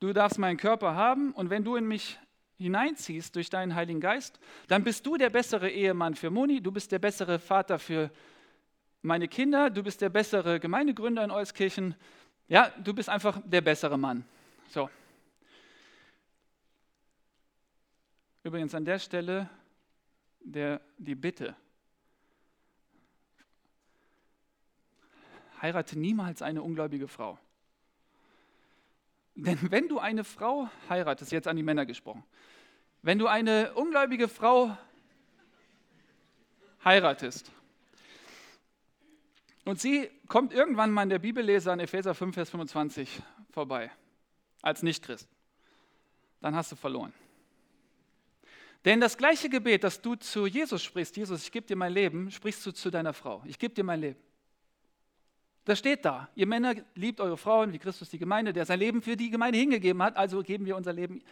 [0.00, 2.18] Du darfst meinen Körper haben und wenn du in mich
[2.58, 6.90] hineinziehst durch deinen Heiligen Geist, dann bist du der bessere Ehemann für Moni, du bist
[6.92, 8.10] der bessere Vater für
[9.02, 11.94] meine Kinder, du bist der bessere Gemeindegründer in Euskirchen.
[12.48, 14.24] Ja, du bist einfach der bessere Mann.
[14.68, 14.88] So.
[18.42, 19.48] Übrigens an der Stelle
[20.40, 21.54] der, die Bitte.
[25.60, 27.38] Heirate niemals eine ungläubige Frau.
[29.34, 32.24] Denn wenn du eine Frau heiratest, jetzt an die Männer gesprochen,
[33.02, 34.76] wenn du eine ungläubige Frau
[36.84, 37.52] heiratest.
[39.64, 43.90] Und sie kommt irgendwann mal in der Bibelleser an Epheser 5, Vers 25 vorbei,
[44.62, 45.28] als Nichtchrist.
[46.40, 47.12] Dann hast du verloren.
[48.84, 52.30] Denn das gleiche Gebet, das du zu Jesus sprichst, Jesus, ich gebe dir mein Leben,
[52.30, 53.42] sprichst du zu deiner Frau.
[53.44, 54.20] Ich gebe dir mein Leben.
[55.66, 56.28] Das steht da.
[56.36, 59.58] Ihr Männer liebt eure Frauen, wie Christus die Gemeinde, der sein Leben für die Gemeinde
[59.58, 60.16] hingegeben hat.
[60.16, 61.22] Also geben wir unser Leben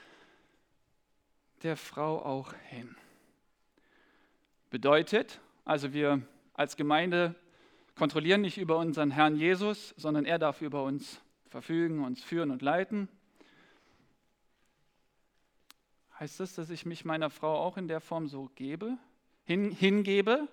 [1.62, 2.96] der Frau auch hin.
[4.70, 6.20] Bedeutet, also wir
[6.52, 7.36] als Gemeinde
[7.94, 12.60] kontrollieren nicht über unseren Herrn Jesus, sondern er darf über uns verfügen, uns führen und
[12.60, 13.08] leiten.
[16.18, 18.98] Heißt das, dass ich mich meiner Frau auch in der Form so gebe,
[19.44, 20.48] hin, hingebe?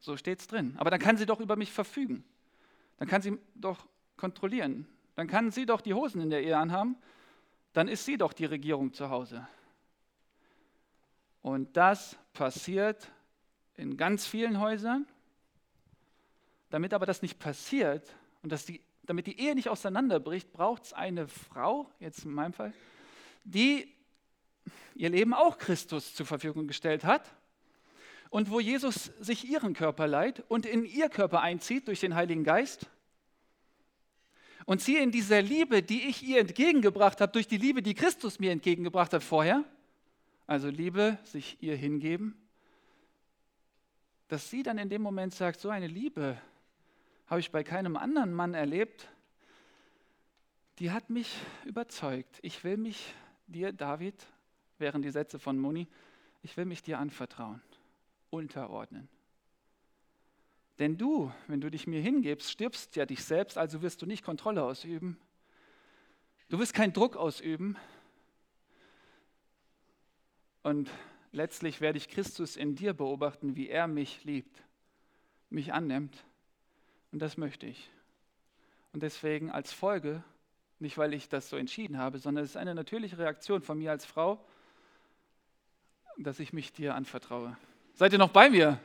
[0.00, 0.74] So steht es drin.
[0.76, 2.24] Aber dann kann sie doch über mich verfügen.
[3.00, 3.86] Dann kann sie doch
[4.18, 4.86] kontrollieren.
[5.16, 6.96] Dann kann sie doch die Hosen in der Ehe anhaben.
[7.72, 9.48] Dann ist sie doch die Regierung zu Hause.
[11.40, 13.10] Und das passiert
[13.74, 15.06] in ganz vielen Häusern.
[16.68, 20.92] Damit aber das nicht passiert und dass die, damit die Ehe nicht auseinanderbricht, braucht es
[20.92, 22.74] eine Frau, jetzt in meinem Fall,
[23.44, 23.96] die
[24.94, 27.34] ihr Leben auch Christus zur Verfügung gestellt hat
[28.30, 32.44] und wo Jesus sich ihren Körper leiht und in ihr Körper einzieht durch den Heiligen
[32.44, 32.88] Geist.
[34.64, 38.38] Und sie in dieser Liebe, die ich ihr entgegengebracht habe, durch die Liebe, die Christus
[38.38, 39.64] mir entgegengebracht hat vorher,
[40.46, 42.36] also Liebe, sich ihr hingeben,
[44.28, 46.40] dass sie dann in dem Moment sagt, so eine Liebe
[47.26, 49.08] habe ich bei keinem anderen Mann erlebt,
[50.78, 52.38] die hat mich überzeugt.
[52.42, 53.14] Ich will mich
[53.48, 54.14] dir, David,
[54.78, 55.88] wären die Sätze von Moni,
[56.42, 57.60] ich will mich dir anvertrauen,
[58.30, 59.08] unterordnen.
[60.78, 64.24] Denn du, wenn du dich mir hingibst, stirbst ja dich selbst, also wirst du nicht
[64.24, 65.18] Kontrolle ausüben.
[66.48, 67.76] Du wirst keinen Druck ausüben.
[70.62, 70.90] Und
[71.32, 74.62] letztlich werde ich Christus in dir beobachten, wie er mich liebt,
[75.50, 76.24] mich annimmt.
[77.12, 77.90] Und das möchte ich.
[78.92, 80.24] Und deswegen als Folge,
[80.78, 83.90] nicht weil ich das so entschieden habe, sondern es ist eine natürliche Reaktion von mir
[83.90, 84.44] als Frau,
[86.16, 87.56] dass ich mich dir anvertraue.
[88.00, 88.80] Seid ihr noch bei mir?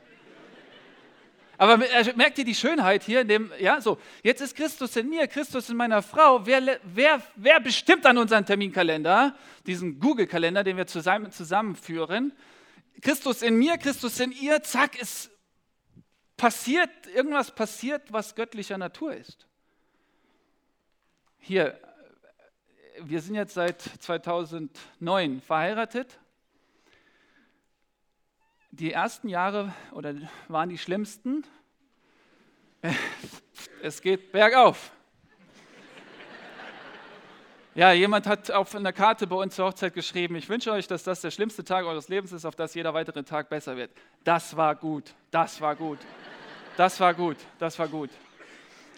[1.56, 5.26] Aber merkt ihr die Schönheit hier in dem, ja, so, jetzt ist Christus in mir,
[5.26, 6.44] Christus in meiner Frau.
[6.44, 9.34] Wer, wer, wer bestimmt an unseren Terminkalender,
[9.66, 12.34] diesen Google-Kalender, den wir zusammen, zusammenführen?
[13.00, 15.30] Christus in mir, Christus in ihr, zack, es
[16.36, 19.46] passiert, irgendwas passiert, was göttlicher Natur ist.
[21.38, 21.80] Hier,
[23.00, 26.18] wir sind jetzt seit 2009 verheiratet
[28.78, 30.14] die ersten Jahre oder
[30.48, 31.44] waren die schlimmsten.
[33.82, 34.90] Es geht bergauf.
[37.74, 41.04] Ja, jemand hat auf einer Karte bei uns zur Hochzeit geschrieben, ich wünsche euch, dass
[41.04, 43.90] das der schlimmste Tag eures Lebens ist, auf das jeder weitere Tag besser wird.
[44.24, 45.98] Das war gut, das war gut,
[46.76, 48.10] das war gut, das war gut.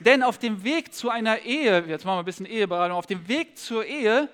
[0.00, 3.26] Denn auf dem Weg zu einer Ehe, jetzt machen wir ein bisschen Eheberatung, auf dem
[3.26, 4.28] Weg zur Ehe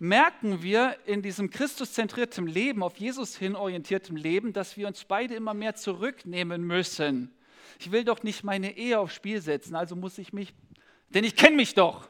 [0.00, 5.34] merken wir in diesem Christuszentrierten Leben, auf Jesus hin orientiertem Leben, dass wir uns beide
[5.34, 7.32] immer mehr zurücknehmen müssen.
[7.78, 10.54] Ich will doch nicht meine Ehe aufs Spiel setzen, also muss ich mich,
[11.10, 12.08] denn ich kenne mich doch,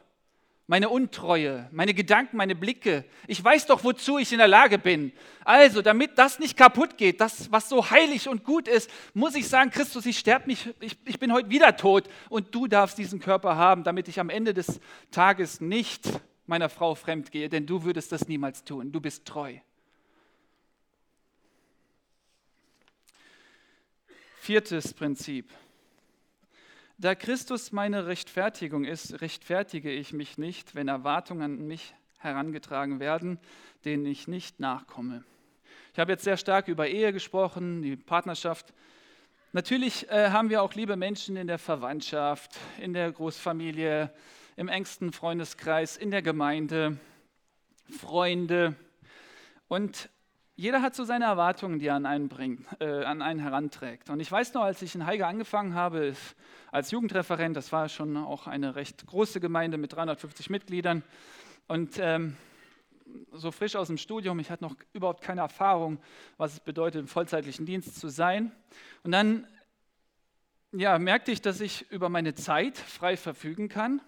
[0.67, 3.03] meine Untreue, meine Gedanken, meine Blicke.
[3.27, 5.11] Ich weiß doch, wozu ich in der Lage bin.
[5.43, 9.49] Also, damit das nicht kaputt geht, das, was so heilig und gut ist, muss ich
[9.49, 13.19] sagen, Christus, ich sterbe mich, ich, ich bin heute wieder tot und du darfst diesen
[13.19, 14.79] Körper haben, damit ich am Ende des
[15.11, 16.07] Tages nicht
[16.51, 18.91] meiner Frau fremd gehe, denn du würdest das niemals tun.
[18.91, 19.55] Du bist treu.
[24.41, 25.49] Viertes Prinzip.
[26.97, 33.39] Da Christus meine Rechtfertigung ist, rechtfertige ich mich nicht, wenn Erwartungen an mich herangetragen werden,
[33.85, 35.23] denen ich nicht nachkomme.
[35.93, 38.73] Ich habe jetzt sehr stark über Ehe gesprochen, die Partnerschaft.
[39.53, 44.11] Natürlich äh, haben wir auch liebe Menschen in der Verwandtschaft, in der Großfamilie,
[44.61, 46.99] im engsten Freundeskreis, in der Gemeinde,
[47.89, 48.75] Freunde.
[49.67, 50.07] Und
[50.55, 54.11] jeder hat so seine Erwartungen, die er an einen, bringt, äh, an einen heranträgt.
[54.11, 56.13] Und ich weiß noch, als ich in Heige angefangen habe
[56.71, 61.01] als Jugendreferent, das war schon auch eine recht große Gemeinde mit 350 Mitgliedern.
[61.67, 62.37] Und ähm,
[63.31, 65.97] so frisch aus dem Studium, ich hatte noch überhaupt keine Erfahrung,
[66.37, 68.51] was es bedeutet, im vollzeitlichen Dienst zu sein.
[69.01, 69.47] Und dann
[70.71, 74.01] ja, merkte ich, dass ich über meine Zeit frei verfügen kann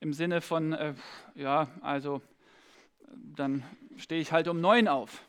[0.00, 0.94] im Sinne von, äh,
[1.34, 2.22] ja, also
[3.14, 3.64] dann
[3.96, 5.22] stehe ich halt um neun auf,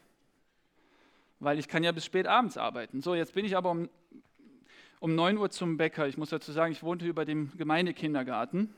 [1.39, 3.01] weil ich kann ja bis spät abends arbeiten.
[3.01, 3.89] So, jetzt bin ich aber um,
[4.99, 6.07] um 9 Uhr zum Bäcker.
[6.07, 8.73] Ich muss dazu sagen, ich wohnte über dem Gemeindekindergarten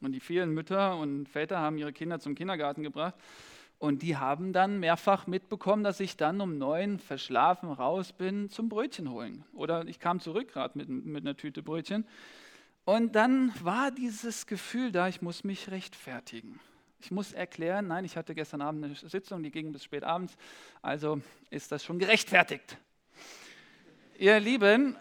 [0.00, 3.14] und die vielen Mütter und Väter haben ihre Kinder zum Kindergarten gebracht
[3.78, 8.68] Und die haben dann mehrfach mitbekommen, dass ich dann um neun verschlafen raus bin zum
[8.68, 9.44] Brötchen holen.
[9.52, 12.06] Oder ich kam zurück gerade mit, mit einer Tüte Brötchen.
[12.84, 16.58] Und dann war dieses Gefühl da, ich muss mich rechtfertigen.
[17.00, 20.36] Ich muss erklären, nein, ich hatte gestern Abend eine Sitzung, die ging bis spät abends,
[20.82, 22.76] also ist das schon gerechtfertigt.
[24.18, 24.96] Ihr Lieben,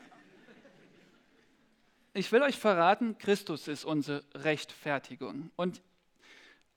[2.13, 5.52] ich will euch verraten, Christus ist unsere Rechtfertigung.
[5.56, 5.82] Und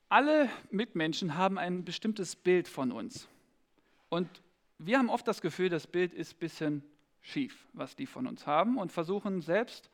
[0.09, 3.27] alle Mitmenschen haben ein bestimmtes Bild von uns.
[4.09, 4.29] Und
[4.77, 6.83] wir haben oft das Gefühl, das Bild ist ein bisschen
[7.21, 9.89] schief, was die von uns haben und versuchen selbst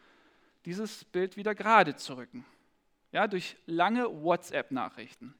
[0.65, 2.45] dieses Bild wieder gerade zu rücken.
[3.11, 5.33] Ja, durch lange WhatsApp-Nachrichten.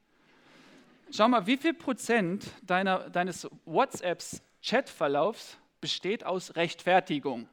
[1.11, 7.49] Schau mal, wie viel Prozent deiner, deines WhatsApps Chatverlaufs besteht aus Rechtfertigung?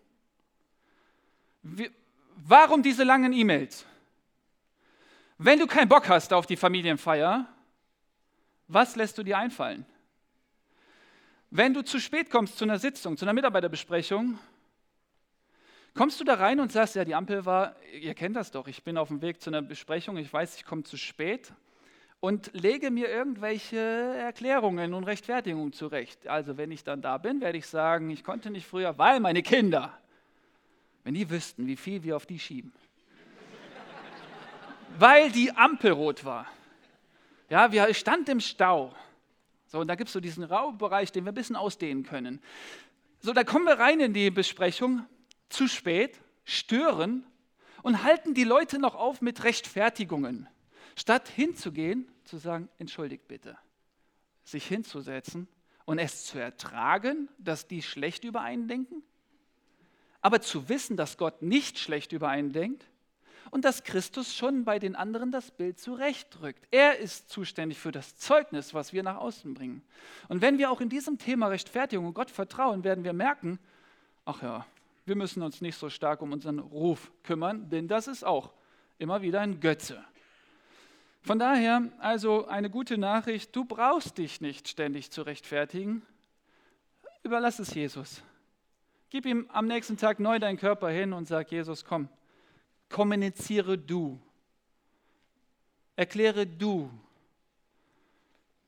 [1.62, 1.90] Wie,
[2.36, 3.84] warum diese langen E-Mails?
[5.38, 7.46] Wenn du keinen Bock hast auf die Familienfeier,
[8.66, 9.86] was lässt du dir einfallen?
[11.50, 14.38] Wenn du zu spät kommst zu einer Sitzung, zu einer Mitarbeiterbesprechung,
[15.94, 18.82] kommst du da rein und sagst, ja, die Ampel war, ihr kennt das doch, ich
[18.82, 21.52] bin auf dem Weg zu einer Besprechung, ich weiß, ich komme zu spät
[22.20, 26.26] und lege mir irgendwelche Erklärungen und Rechtfertigungen zurecht.
[26.26, 29.42] Also wenn ich dann da bin, werde ich sagen, ich konnte nicht früher, weil meine
[29.42, 29.96] Kinder,
[31.04, 32.72] wenn die wüssten, wie viel wir auf die schieben
[34.98, 36.46] weil die Ampel rot war.
[37.50, 38.94] Ja, wir standen im Stau.
[39.66, 42.40] So, und da gibt es so diesen Raumbereich, den wir ein bisschen ausdehnen können.
[43.20, 45.04] So, da kommen wir rein in die Besprechung,
[45.48, 47.26] zu spät, stören
[47.82, 50.48] und halten die Leute noch auf mit Rechtfertigungen.
[50.96, 53.56] Statt hinzugehen, zu sagen, entschuldigt bitte,
[54.44, 55.48] sich hinzusetzen
[55.84, 59.02] und es zu ertragen, dass die schlecht über einen denken,
[60.20, 62.84] aber zu wissen, dass Gott nicht schlecht über einen denkt
[63.50, 66.66] und dass Christus schon bei den anderen das Bild zurechtrückt.
[66.70, 69.82] Er ist zuständig für das Zeugnis, was wir nach außen bringen.
[70.28, 73.58] Und wenn wir auch in diesem Thema Rechtfertigung und Gott vertrauen, werden wir merken,
[74.24, 74.66] ach ja,
[75.08, 78.52] wir müssen uns nicht so stark um unseren Ruf kümmern, denn das ist auch
[78.98, 80.04] immer wieder ein Götze.
[81.22, 86.02] Von daher also eine gute Nachricht, du brauchst dich nicht ständig zu rechtfertigen.
[87.22, 88.22] Überlass es Jesus.
[89.10, 92.08] Gib ihm am nächsten Tag neu deinen Körper hin und sag, Jesus, komm,
[92.88, 94.20] kommuniziere du.
[95.96, 96.90] Erkläre du.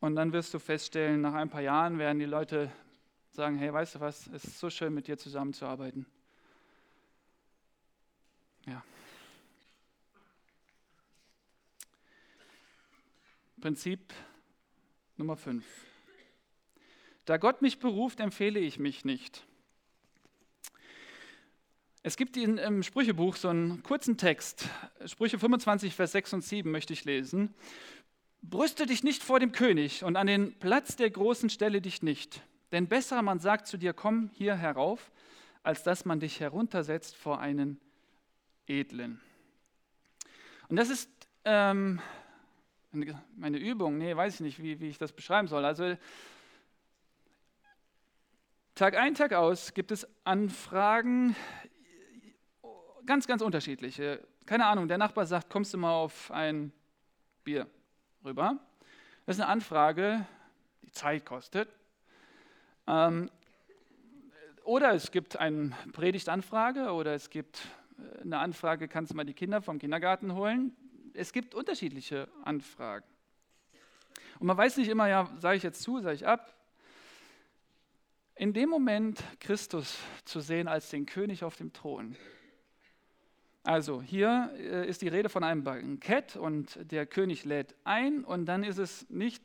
[0.00, 2.72] Und dann wirst du feststellen, nach ein paar Jahren werden die Leute
[3.30, 6.06] sagen, hey, weißt du was, es ist so schön, mit dir zusammenzuarbeiten.
[8.66, 8.82] Ja.
[13.60, 14.12] Prinzip
[15.16, 15.64] Nummer 5.
[17.26, 19.46] Da Gott mich beruft, empfehle ich mich nicht.
[22.02, 24.68] Es gibt in, im Sprüchebuch so einen kurzen Text,
[25.04, 27.54] Sprüche 25, Vers 6 und 7 möchte ich lesen.
[28.40, 32.40] Brüste dich nicht vor dem König und an den Platz der Großen stelle dich nicht.
[32.72, 35.12] Denn besser man sagt zu dir, komm hier herauf,
[35.62, 37.78] als dass man dich heruntersetzt vor einen
[38.66, 39.20] Edlen.
[40.68, 41.10] Und das ist
[41.44, 42.00] ähm,
[43.36, 45.64] meine Übung, nee, weiß ich nicht, wie, wie ich das beschreiben soll.
[45.64, 45.96] Also
[48.74, 51.36] Tag ein, Tag aus gibt es Anfragen
[53.06, 54.26] ganz, ganz unterschiedliche.
[54.46, 56.72] Keine Ahnung, der Nachbar sagt, kommst du mal auf ein
[57.44, 57.66] Bier
[58.24, 58.56] rüber?
[59.26, 60.26] Das ist eine Anfrage,
[60.82, 61.68] die Zeit kostet.
[62.86, 63.30] Ähm,
[64.64, 67.60] oder es gibt eine Predigtanfrage oder es gibt
[68.22, 70.76] eine Anfrage, kannst du mal die Kinder vom Kindergarten holen?
[71.14, 73.06] Es gibt unterschiedliche Anfragen.
[74.38, 76.54] Und man weiß nicht immer, ja, sage ich jetzt zu, sage ich ab.
[78.34, 82.16] In dem Moment Christus zu sehen als den König auf dem Thron,
[83.62, 88.46] also hier äh, ist die Rede von einem Bankett und der König lädt ein und
[88.46, 89.44] dann ist es nicht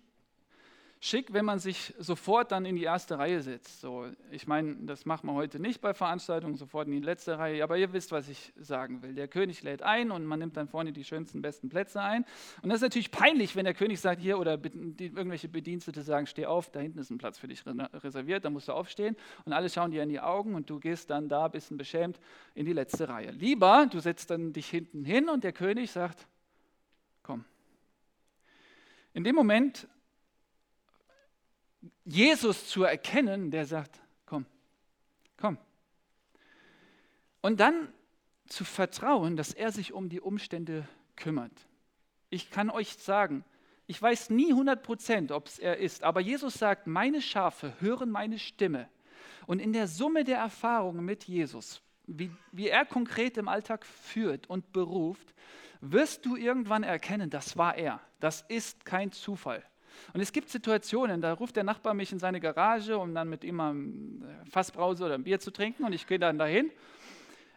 [1.06, 3.80] schick, wenn man sich sofort dann in die erste Reihe setzt.
[3.80, 7.63] So, ich meine, das macht man heute nicht bei Veranstaltungen, sofort in die letzte Reihe,
[7.63, 9.13] aber ihr wisst, was ich sagen will.
[9.13, 12.26] Der König lädt ein und man nimmt dann vorne die schönsten, besten Plätze ein.
[12.63, 16.26] Und das ist natürlich peinlich, wenn der König sagt, hier oder die, irgendwelche Bedienstete sagen,
[16.26, 19.16] steh auf, da hinten ist ein Platz für dich reserviert, da musst du aufstehen.
[19.45, 22.20] Und alle schauen dir in die Augen und du gehst dann da, bisschen beschämt,
[22.56, 23.30] in die letzte Reihe.
[23.30, 26.28] Lieber, du setzt dann dich hinten hin und der König sagt,
[27.22, 27.45] komm.
[29.14, 29.88] In dem Moment
[32.03, 34.45] Jesus zu erkennen, der sagt, komm,
[35.38, 35.57] komm.
[37.41, 37.93] Und dann
[38.47, 41.51] zu vertrauen, dass er sich um die Umstände kümmert.
[42.29, 43.43] Ich kann euch sagen,
[43.88, 48.09] ich weiß nie 100 Prozent, ob es er ist, aber Jesus sagt, meine Schafe hören
[48.09, 48.89] meine Stimme.
[49.45, 54.47] Und in der Summe der Erfahrungen mit Jesus, wie, wie er konkret im Alltag führt
[54.47, 55.33] und beruft,
[55.81, 58.01] wirst du irgendwann erkennen, das war er.
[58.19, 59.63] Das ist kein Zufall.
[60.14, 63.43] Und es gibt Situationen, da ruft der Nachbar mich in seine Garage, um dann mit
[63.43, 66.72] ihm mal ein Fassbrause oder ein Bier zu trinken und ich gehe dann dahin.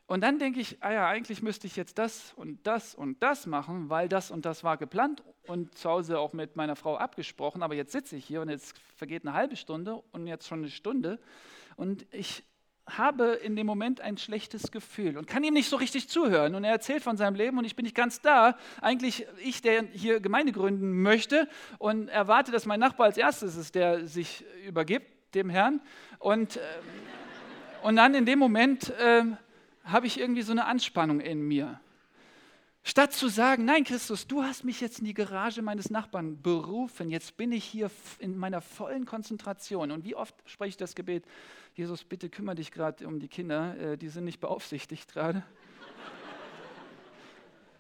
[0.07, 3.47] Und dann denke ich, ah ja, eigentlich müsste ich jetzt das und das und das
[3.47, 7.63] machen, weil das und das war geplant und zu Hause auch mit meiner Frau abgesprochen,
[7.63, 10.71] aber jetzt sitze ich hier und jetzt vergeht eine halbe Stunde und jetzt schon eine
[10.71, 11.19] Stunde
[11.77, 12.43] und ich
[12.97, 16.55] habe in dem Moment ein schlechtes Gefühl und kann ihm nicht so richtig zuhören.
[16.55, 18.57] Und er erzählt von seinem Leben und ich bin nicht ganz da.
[18.81, 23.75] Eigentlich ich, der hier Gemeinde gründen möchte und erwarte, dass mein Nachbar als erstes ist,
[23.75, 25.81] der sich übergibt dem Herrn.
[26.19, 26.61] Und, äh,
[27.83, 29.25] und dann in dem Moment äh,
[29.85, 31.81] habe ich irgendwie so eine Anspannung in mir.
[32.85, 37.11] Statt zu sagen, nein Christus, du hast mich jetzt in die Garage meines Nachbarn berufen,
[37.11, 39.91] jetzt bin ich hier in meiner vollen Konzentration.
[39.91, 41.25] Und wie oft spreche ich das Gebet,
[41.75, 45.43] Jesus, bitte kümmere dich gerade um die Kinder, äh, die sind nicht beaufsichtigt gerade.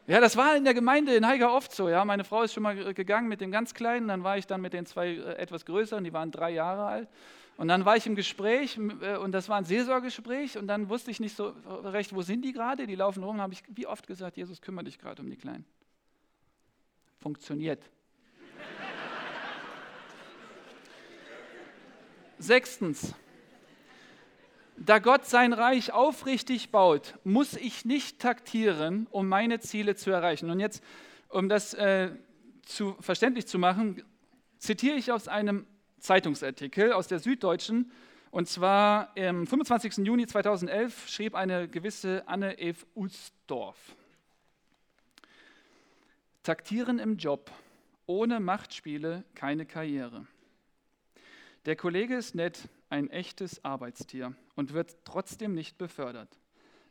[0.07, 1.90] Ja, das war in der Gemeinde in Haiger oft so.
[1.90, 4.62] Ja, meine Frau ist schon mal gegangen mit dem ganz Kleinen, dann war ich dann
[4.62, 7.09] mit den zwei äh, etwas größeren, die waren drei Jahre alt.
[7.59, 11.11] Und dann war ich im Gespräch äh, und das war ein Seelsorgegespräch und dann wusste
[11.11, 11.49] ich nicht so
[11.83, 12.87] recht, wo sind die gerade?
[12.87, 15.65] Die laufen rum, habe ich wie oft gesagt, Jesus, kümmere dich gerade um die Kleinen.
[17.17, 17.83] Funktioniert.
[22.39, 23.13] Sechstens,
[24.77, 30.49] da Gott sein Reich aufrichtig baut, muss ich nicht taktieren, um meine Ziele zu erreichen.
[30.51, 30.81] Und jetzt,
[31.29, 32.13] um das äh,
[32.65, 34.05] zu, verständlich zu machen,
[34.59, 35.67] zitiere ich aus einem
[35.99, 37.90] Zeitungsartikel aus der Süddeutschen.
[38.30, 39.99] Und zwar am 25.
[40.07, 43.96] Juni 2011 schrieb eine gewisse Anne Eve Usdorf.
[46.42, 47.51] Taktieren im Job.
[48.07, 50.26] Ohne Machtspiele keine Karriere.
[51.66, 56.38] Der Kollege ist nett, ein echtes Arbeitstier und wird trotzdem nicht befördert.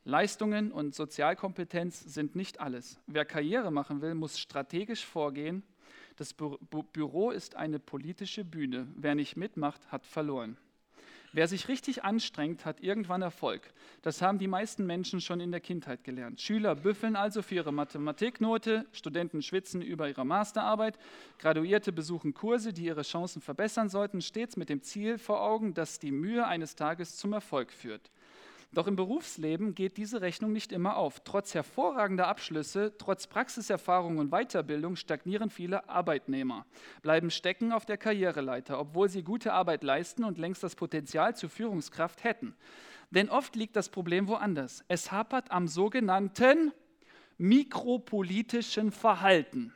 [0.04, 3.00] Leistungen und Sozialkompetenz sind nicht alles.
[3.08, 5.64] Wer Karriere machen will, muss strategisch vorgehen
[6.18, 8.88] das Büro ist eine politische Bühne.
[8.96, 10.58] Wer nicht mitmacht, hat verloren.
[11.34, 13.62] Wer sich richtig anstrengt, hat irgendwann Erfolg.
[14.02, 16.42] Das haben die meisten Menschen schon in der Kindheit gelernt.
[16.42, 20.98] Schüler büffeln also für ihre Mathematiknote, Studenten schwitzen über ihre Masterarbeit,
[21.38, 26.00] Graduierte besuchen Kurse, die ihre Chancen verbessern sollten, stets mit dem Ziel vor Augen, dass
[26.00, 28.10] die Mühe eines Tages zum Erfolg führt.
[28.74, 31.22] Doch im Berufsleben geht diese Rechnung nicht immer auf.
[31.24, 36.66] Trotz hervorragender Abschlüsse, trotz Praxiserfahrung und Weiterbildung stagnieren viele Arbeitnehmer,
[37.02, 41.50] bleiben stecken auf der Karriereleiter, obwohl sie gute Arbeit leisten und längst das Potenzial zur
[41.50, 42.56] Führungskraft hätten.
[43.10, 44.84] Denn oft liegt das Problem woanders.
[44.90, 46.74] Es hapert am sogenannten
[47.38, 49.74] mikropolitischen Verhalten,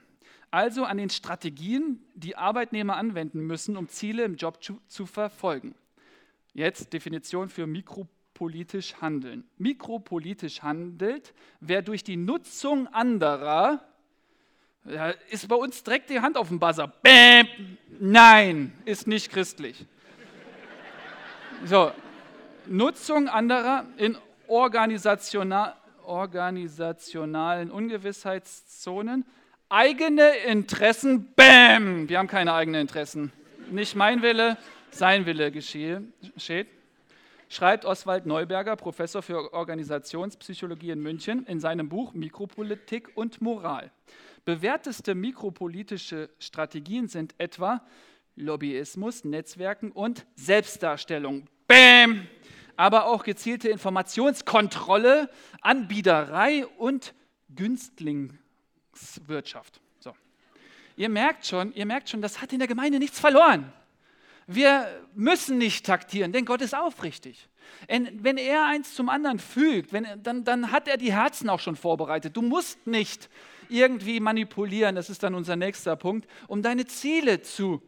[0.51, 5.75] also an den Strategien, die Arbeitnehmer anwenden müssen, um Ziele im Job zu, zu verfolgen.
[6.53, 9.43] Jetzt Definition für mikropolitisch mikropolitisch handeln.
[9.57, 13.81] Mikropolitisch handelt, wer durch die Nutzung anderer,
[15.29, 16.87] ist bei uns direkt die Hand auf dem Buzzer.
[16.87, 17.47] Bäm,
[17.99, 19.85] nein, ist nicht christlich.
[21.65, 21.91] So,
[22.65, 24.17] Nutzung anderer in
[24.47, 29.23] organisational, organisationalen Ungewissheitszonen.
[29.69, 33.31] Eigene Interessen, bäm, wir haben keine eigenen Interessen.
[33.69, 34.57] Nicht mein Wille,
[34.89, 36.01] sein Wille geschehe,
[36.33, 36.67] geschieht
[37.51, 43.91] schreibt Oswald Neuberger, Professor für Organisationspsychologie in München, in seinem Buch Mikropolitik und Moral.
[44.45, 47.85] Bewährteste mikropolitische Strategien sind etwa
[48.37, 51.49] Lobbyismus, Netzwerken und Selbstdarstellung.
[51.67, 52.25] Bäm!
[52.77, 55.29] Aber auch gezielte Informationskontrolle,
[55.59, 57.13] Anbiederei und
[57.53, 59.81] Günstlingswirtschaft.
[59.99, 60.15] So.
[60.95, 63.73] Ihr merkt schon, ihr merkt schon, das hat in der Gemeinde nichts verloren.
[64.53, 67.47] Wir müssen nicht taktieren, denn Gott ist aufrichtig.
[67.87, 71.75] Wenn er eins zum anderen fügt, wenn, dann, dann hat er die Herzen auch schon
[71.75, 72.35] vorbereitet.
[72.35, 73.29] Du musst nicht
[73.69, 77.81] irgendwie manipulieren, das ist dann unser nächster Punkt, um deine Ziele zu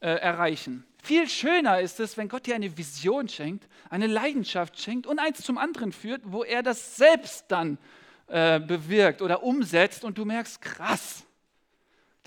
[0.00, 0.84] äh, erreichen.
[1.02, 5.42] Viel schöner ist es, wenn Gott dir eine Vision schenkt, eine Leidenschaft schenkt und eins
[5.42, 7.78] zum anderen führt, wo er das selbst dann
[8.26, 11.24] äh, bewirkt oder umsetzt und du merkst, krass,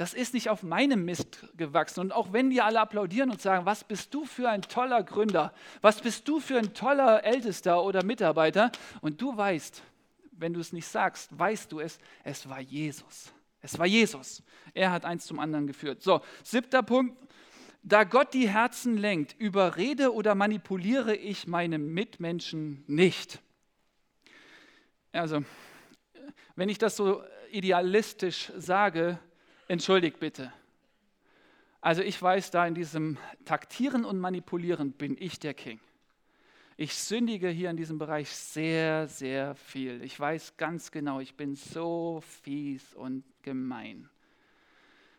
[0.02, 2.00] das ist nicht auf meinem Mist gewachsen.
[2.00, 5.54] Und auch wenn die alle applaudieren und sagen, was bist du für ein toller Gründer,
[5.82, 8.72] was bist du für ein toller Ältester oder Mitarbeiter,
[9.02, 9.84] und du weißt,
[10.32, 13.32] wenn du es nicht sagst, weißt du es, es war Jesus.
[13.62, 14.42] Es war Jesus.
[14.74, 16.02] Er hat eins zum anderen geführt.
[16.02, 17.16] So, siebter Punkt.
[17.84, 23.40] Da Gott die Herzen lenkt, überrede oder manipuliere ich meine Mitmenschen nicht.
[25.12, 25.44] Also,
[26.56, 27.22] wenn ich das so
[27.52, 29.20] idealistisch sage,
[29.72, 30.52] entschuldigt bitte.
[31.80, 35.80] Also ich weiß, da in diesem Taktieren und Manipulieren bin ich der King.
[36.76, 40.04] Ich sündige hier in diesem Bereich sehr, sehr viel.
[40.04, 44.10] Ich weiß ganz genau, ich bin so fies und gemein.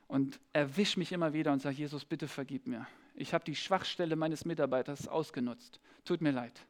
[0.06, 2.86] und erwische mich immer wieder und sage, Jesus, bitte vergib mir.
[3.14, 5.80] Ich habe die Schwachstelle meines Mitarbeiters ausgenutzt.
[6.04, 6.60] Tut mir leid.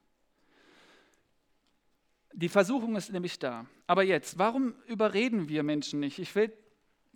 [2.33, 3.67] Die Versuchung ist nämlich da.
[3.89, 6.21] Aber jetzt, warum überreden wir Menschen nicht?
[6.21, 6.53] Ich will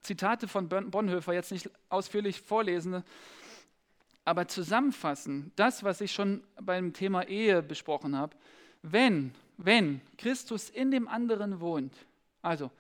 [0.07, 3.03] Zitate von Bonhoeffer jetzt nicht ausführlich vorlesen,
[4.25, 8.37] aber zusammenfassen, das, was ich schon beim Thema Ehe besprochen habe,
[8.83, 11.95] wenn, wenn Christus in dem anderen wohnt,
[12.43, 12.71] also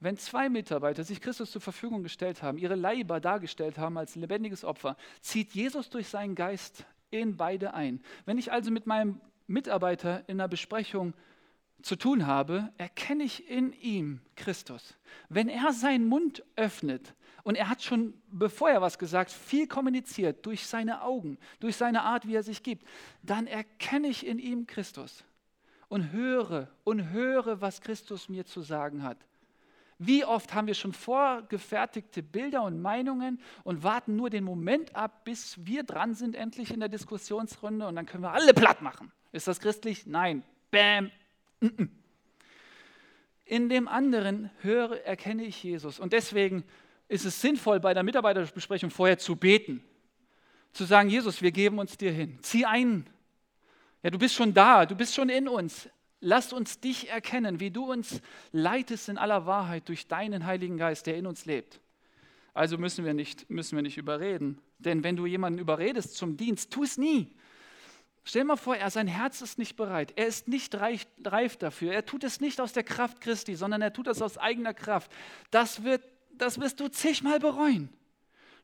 [0.00, 4.64] wenn zwei Mitarbeiter sich Christus zur Verfügung gestellt haben, ihre Leiber dargestellt haben als lebendiges
[4.64, 8.02] Opfer, zieht Jesus durch seinen Geist in beide ein.
[8.26, 11.14] Wenn ich also mit meinem Mitarbeiter in einer Besprechung
[11.84, 14.96] zu tun habe, erkenne ich in ihm Christus.
[15.28, 20.46] Wenn er seinen Mund öffnet, und er hat schon, bevor er was gesagt, viel kommuniziert
[20.46, 22.88] durch seine Augen, durch seine Art, wie er sich gibt.
[23.22, 25.24] Dann erkenne ich in ihm Christus
[25.88, 29.18] und höre und höre, was Christus mir zu sagen hat.
[29.98, 35.24] Wie oft haben wir schon vorgefertigte Bilder und Meinungen und warten nur den Moment ab,
[35.24, 39.12] bis wir dran sind, endlich in der Diskussionsrunde und dann können wir alle platt machen.
[39.32, 40.06] Ist das christlich?
[40.06, 40.42] Nein.
[40.70, 41.10] Bäm.
[43.44, 46.00] In dem anderen höre, erkenne ich Jesus.
[46.00, 46.64] Und deswegen
[47.08, 49.82] ist es sinnvoll, bei der Mitarbeiterbesprechung vorher zu beten.
[50.72, 52.38] Zu sagen, Jesus, wir geben uns dir hin.
[52.40, 53.06] Zieh ein.
[54.02, 55.88] Ja, du bist schon da, du bist schon in uns.
[56.20, 61.06] Lass uns dich erkennen, wie du uns leitest in aller Wahrheit durch deinen Heiligen Geist,
[61.06, 61.80] der in uns lebt.
[62.54, 64.58] Also müssen wir nicht, müssen wir nicht überreden.
[64.78, 67.30] Denn wenn du jemanden überredest zum Dienst, tu es nie.
[68.24, 70.14] Stell mal vor, er, sein Herz ist nicht bereit.
[70.16, 71.92] Er ist nicht reif, reif dafür.
[71.92, 75.12] Er tut es nicht aus der Kraft Christi, sondern er tut es aus eigener Kraft.
[75.50, 76.02] Das wird
[76.38, 77.88] das wirst du zigmal bereuen.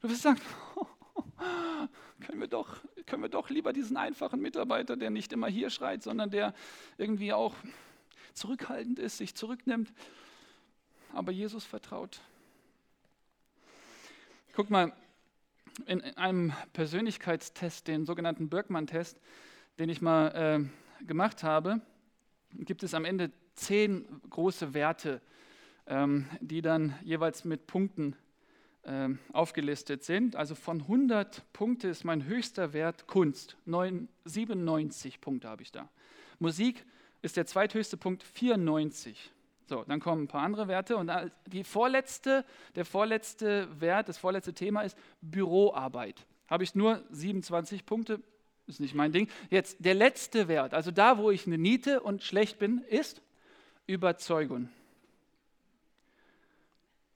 [0.00, 0.40] Du wirst sagen,
[2.20, 6.02] können, wir doch, können wir doch lieber diesen einfachen Mitarbeiter, der nicht immer hier schreit,
[6.02, 6.54] sondern der
[6.98, 7.54] irgendwie auch
[8.34, 9.92] zurückhaltend ist, sich zurücknimmt,
[11.12, 12.20] aber Jesus vertraut.
[14.54, 14.92] Guck mal,
[15.86, 19.18] in einem Persönlichkeitstest, den sogenannten Birkmann-Test,
[19.78, 20.28] den ich mal
[21.00, 21.80] äh, gemacht habe,
[22.52, 25.20] gibt es am Ende zehn große Werte,
[25.86, 28.16] ähm, die dann jeweils mit Punkten
[28.84, 30.36] ähm, aufgelistet sind.
[30.36, 33.56] Also von 100 Punkte ist mein höchster Wert Kunst.
[34.24, 35.88] 97 Punkte habe ich da.
[36.38, 36.84] Musik
[37.22, 39.30] ist der zweithöchste Punkt 94.
[39.66, 41.12] So, dann kommen ein paar andere Werte und
[41.46, 42.44] die vorletzte,
[42.74, 46.26] der vorletzte Wert, das vorletzte Thema ist Büroarbeit.
[46.48, 48.20] Habe ich nur 27 Punkte,
[48.70, 49.28] ist nicht mein Ding.
[49.50, 53.20] Jetzt der letzte Wert, also da, wo ich eine Niete und schlecht bin, ist
[53.86, 54.70] Überzeugung.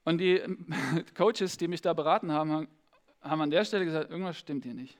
[0.03, 0.41] Und die
[1.17, 2.67] Coaches, die mich da beraten haben,
[3.21, 4.97] haben an der Stelle gesagt, irgendwas stimmt hier nicht.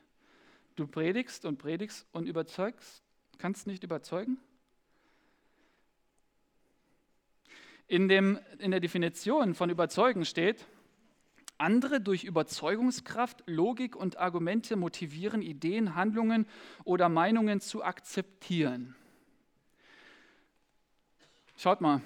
[0.75, 3.03] Du predigst und predigst und überzeugst,
[3.37, 4.37] kannst nicht überzeugen?
[7.87, 10.65] In, dem, in der Definition von überzeugen steht,
[11.57, 16.45] andere durch Überzeugungskraft, Logik und Argumente motivieren, Ideen, Handlungen
[16.83, 18.95] oder Meinungen zu akzeptieren.
[21.57, 22.01] Schaut mal,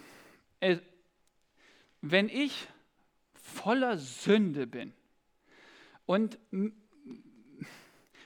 [2.01, 2.67] wenn ich
[3.33, 4.93] voller Sünde bin
[6.05, 6.37] und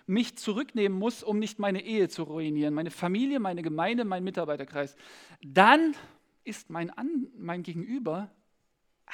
[0.05, 4.95] mich zurücknehmen muss, um nicht meine Ehe zu ruinieren, meine Familie, meine Gemeinde, mein Mitarbeiterkreis,
[5.41, 5.95] dann
[6.43, 8.29] ist mein, An mein Gegenüber
[9.05, 9.11] ah,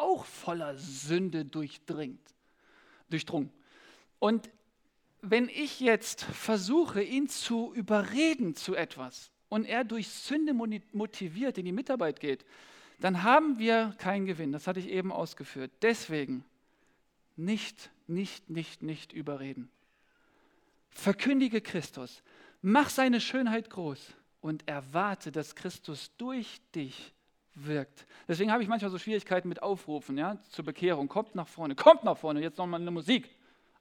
[0.00, 2.20] auch voller Sünde durchdringt,
[3.10, 3.52] durchdrungen.
[4.18, 4.50] Und
[5.22, 11.66] wenn ich jetzt versuche, ihn zu überreden zu etwas und er durch Sünde motiviert in
[11.66, 12.44] die Mitarbeit geht,
[13.00, 14.52] dann haben wir keinen Gewinn.
[14.52, 15.70] Das hatte ich eben ausgeführt.
[15.82, 16.44] Deswegen
[17.36, 19.70] nicht, nicht, nicht, nicht überreden.
[20.90, 22.22] Verkündige Christus.
[22.62, 27.14] Mach seine Schönheit groß und erwarte, dass Christus durch dich
[27.54, 28.06] wirkt.
[28.28, 31.08] Deswegen habe ich manchmal so Schwierigkeiten mit Aufrufen ja, zur Bekehrung.
[31.08, 32.40] Kommt nach vorne, kommt nach vorne.
[32.40, 33.28] Jetzt nochmal eine Musik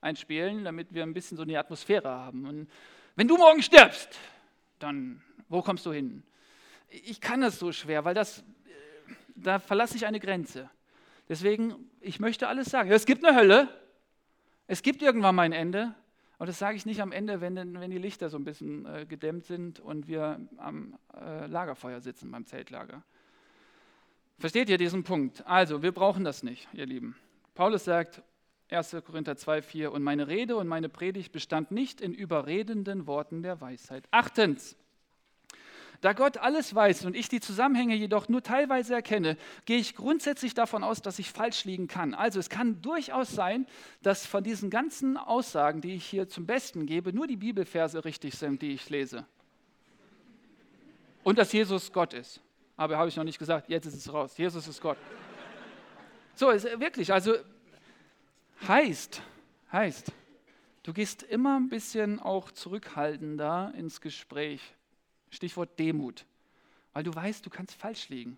[0.01, 2.45] einspielen, damit wir ein bisschen so eine Atmosphäre haben.
[2.45, 2.70] Und
[3.15, 4.17] wenn du morgen stirbst,
[4.80, 6.24] dann wo kommst du hin?
[6.89, 8.43] Ich kann das so schwer, weil das
[9.43, 10.70] da verlasse ich eine Grenze.
[11.28, 12.91] Deswegen, ich möchte alles sagen.
[12.91, 13.67] Es gibt eine Hölle,
[14.67, 15.93] es gibt irgendwann mal ein Ende.
[16.38, 19.05] Und das sage ich nicht am Ende, wenn, wenn die Lichter so ein bisschen äh,
[19.05, 23.03] gedämmt sind und wir am äh, Lagerfeuer sitzen beim Zeltlager.
[24.39, 25.45] Versteht ihr diesen Punkt?
[25.45, 27.15] Also, wir brauchen das nicht, ihr Lieben.
[27.55, 28.21] Paulus sagt,
[28.71, 28.95] 1.
[29.05, 33.59] Korinther 2, 4, und meine Rede und meine Predigt bestand nicht in überredenden Worten der
[33.59, 34.05] Weisheit.
[34.11, 34.77] Achtens,
[36.01, 39.35] da Gott alles weiß und ich die Zusammenhänge jedoch nur teilweise erkenne,
[39.65, 42.13] gehe ich grundsätzlich davon aus, dass ich falsch liegen kann.
[42.13, 43.67] Also es kann durchaus sein,
[44.01, 48.35] dass von diesen ganzen Aussagen, die ich hier zum Besten gebe, nur die Bibelverse richtig
[48.35, 49.25] sind, die ich lese.
[51.23, 52.39] Und dass Jesus Gott ist.
[52.80, 54.38] Aber habe ich noch nicht gesagt, jetzt ist es raus.
[54.38, 54.97] Jesus ist Gott.
[56.36, 57.36] So, ist wirklich, also
[58.67, 59.21] Heißt,
[59.71, 60.11] heißt,
[60.84, 64.61] du gehst immer ein bisschen auch zurückhaltender ins Gespräch.
[65.30, 66.25] Stichwort Demut.
[66.93, 68.38] Weil du weißt, du kannst falsch liegen.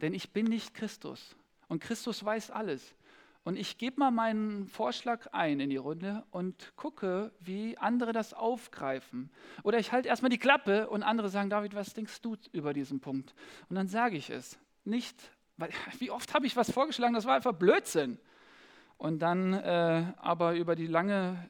[0.00, 1.36] Denn ich bin nicht Christus.
[1.68, 2.94] Und Christus weiß alles.
[3.42, 8.34] Und ich gebe mal meinen Vorschlag ein in die Runde und gucke, wie andere das
[8.34, 9.30] aufgreifen.
[9.62, 13.00] Oder ich halte erstmal die Klappe und andere sagen, David, was denkst du über diesen
[13.00, 13.34] Punkt?
[13.70, 14.58] Und dann sage ich es.
[14.84, 15.16] Nicht,
[15.56, 18.18] weil, wie oft habe ich was vorgeschlagen, das war einfach Blödsinn.
[18.98, 21.48] Und dann äh, aber über, lange,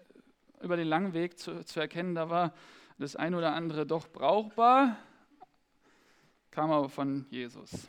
[0.62, 2.54] über den langen Weg zu, zu erkennen, da war
[2.98, 4.96] das ein oder andere doch brauchbar,
[6.52, 7.88] kam aber von Jesus.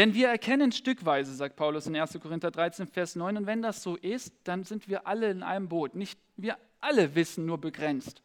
[0.00, 2.18] Denn wir erkennen stückweise, sagt Paulus in 1.
[2.22, 5.68] Korinther 13, Vers 9, und wenn das so ist, dann sind wir alle in einem
[5.68, 5.94] Boot.
[5.94, 8.22] Nicht wir alle wissen nur begrenzt.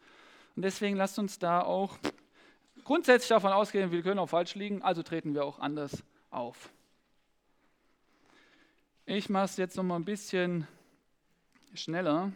[0.54, 1.98] Und deswegen lasst uns da auch
[2.82, 6.70] grundsätzlich davon ausgehen, wir können auch falsch liegen, also treten wir auch anders auf.
[9.04, 10.66] Ich mache es jetzt noch mal ein bisschen
[11.74, 12.32] schneller.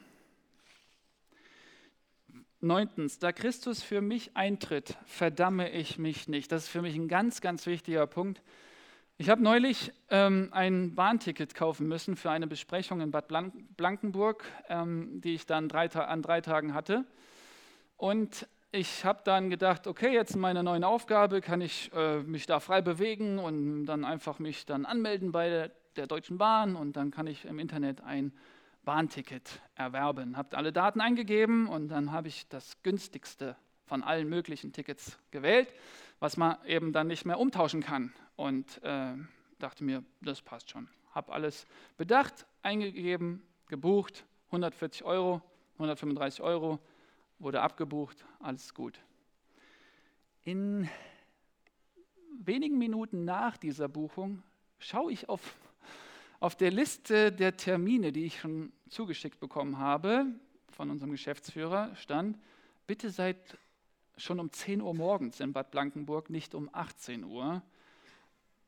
[2.60, 6.52] Neuntens, da Christus für mich eintritt, verdamme ich mich nicht.
[6.52, 8.42] Das ist für mich ein ganz, ganz wichtiger Punkt.
[9.20, 15.20] Ich habe neulich ähm, ein Bahnticket kaufen müssen für eine Besprechung in Bad Blankenburg, ähm,
[15.20, 17.04] die ich dann drei an drei Tagen hatte.
[17.98, 22.46] Und ich habe dann gedacht, okay, jetzt in meiner neuen Aufgabe kann ich äh, mich
[22.46, 26.96] da frei bewegen und dann einfach mich dann anmelden bei der, der Deutschen Bahn und
[26.96, 28.32] dann kann ich im Internet ein
[28.86, 30.38] Bahnticket erwerben.
[30.38, 33.54] Habt alle Daten eingegeben und dann habe ich das günstigste
[33.90, 35.74] von allen möglichen Tickets gewählt,
[36.20, 39.14] was man eben dann nicht mehr umtauschen kann und äh,
[39.58, 40.88] dachte mir, das passt schon.
[41.10, 41.66] Habe alles
[41.96, 46.78] bedacht, eingegeben, gebucht, 140 Euro, 135 Euro,
[47.40, 49.00] wurde abgebucht, alles gut.
[50.44, 50.88] In
[52.38, 54.44] wenigen Minuten nach dieser Buchung
[54.78, 55.56] schaue ich auf,
[56.38, 60.26] auf der Liste der Termine, die ich schon zugeschickt bekommen habe,
[60.68, 62.38] von unserem Geschäftsführer, stand,
[62.86, 63.58] bitte seid
[64.20, 67.62] schon um 10 Uhr morgens in Bad Blankenburg, nicht um 18 Uhr.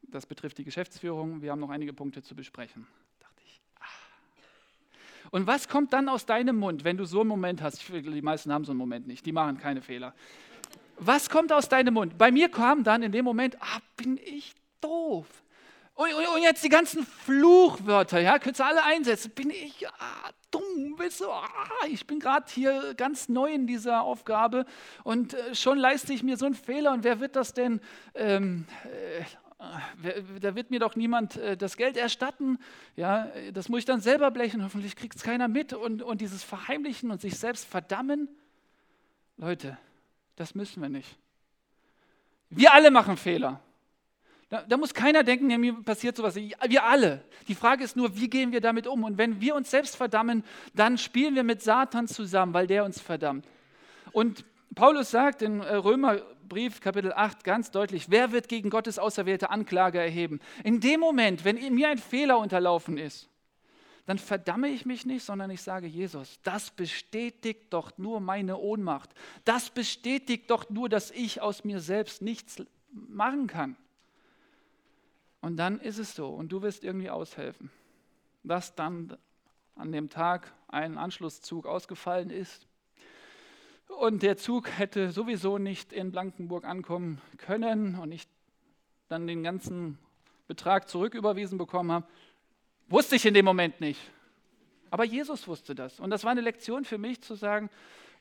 [0.02, 1.42] Das betrifft die Geschäftsführung.
[1.42, 2.86] Wir haben noch einige Punkte zu besprechen.
[3.78, 3.84] Ah.
[5.30, 7.88] Und was kommt dann aus deinem Mund, wenn du so einen Moment hast?
[7.88, 9.24] Die meisten haben so einen Moment nicht.
[9.24, 10.14] Die machen keine Fehler.
[10.98, 12.18] Was kommt aus deinem Mund?
[12.18, 15.26] Bei mir kam dann in dem Moment, ah, bin ich doof.
[15.94, 19.30] Und, und, und jetzt die ganzen Fluchwörter, ja, könntest du alle einsetzen.
[19.32, 21.46] Bin ich ah, dumm, bist du, ah,
[21.88, 24.64] ich bin gerade hier ganz neu in dieser Aufgabe
[25.04, 27.80] und äh, schon leiste ich mir so einen Fehler und wer wird das denn
[28.14, 29.24] ähm, äh,
[30.40, 32.58] da wird mir doch niemand äh, das Geld erstatten.
[32.96, 34.64] Ja, das muss ich dann selber blechen.
[34.64, 35.72] Hoffentlich kriegt es keiner mit.
[35.72, 38.28] Und, und dieses Verheimlichen und sich selbst verdammen,
[39.36, 39.78] Leute,
[40.36, 41.16] das müssen wir nicht.
[42.50, 43.60] Wir alle machen Fehler.
[44.52, 46.34] Da, da, muss keiner denken, ja, mir passiert sowas.
[46.36, 47.24] Wir alle.
[47.48, 49.02] Die Frage ist nur, wie gehen wir damit um?
[49.02, 50.44] Und wenn wir uns selbst verdammen,
[50.74, 53.46] dann spielen wir mit Satan zusammen, weil der uns verdammt.
[54.12, 54.44] Und
[54.74, 59.48] Paulus sagt in äh, Römer Brief, Kapitel 8, ganz deutlich, wer wird gegen Gottes auserwählte
[59.48, 60.38] Anklage erheben?
[60.64, 63.30] In dem Moment, wenn mir ein Fehler unterlaufen ist,
[64.04, 69.14] dann verdamme ich mich nicht, sondern ich sage, Jesus, das bestätigt doch nur meine Ohnmacht.
[69.46, 73.78] Das bestätigt doch nur, dass ich aus mir selbst nichts machen kann.
[75.42, 77.70] Und dann ist es so und du wirst irgendwie aushelfen,
[78.44, 79.18] dass dann
[79.74, 82.66] an dem Tag ein Anschlusszug ausgefallen ist
[83.98, 88.26] und der Zug hätte sowieso nicht in Blankenburg ankommen können und ich
[89.08, 89.98] dann den ganzen
[90.48, 92.06] Betrag zurücküberwiesen bekommen habe,
[92.88, 94.00] wusste ich in dem Moment nicht.
[94.90, 96.00] Aber Jesus wusste das.
[96.00, 97.68] Und das war eine Lektion für mich zu sagen,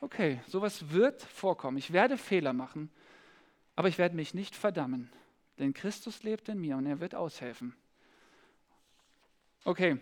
[0.02, 1.78] okay, sowas wird vorkommen.
[1.78, 2.90] Ich werde Fehler machen,
[3.76, 5.12] aber ich werde mich nicht verdammen.
[5.60, 7.76] Denn Christus lebt in mir und er wird aushelfen.
[9.64, 9.98] Okay,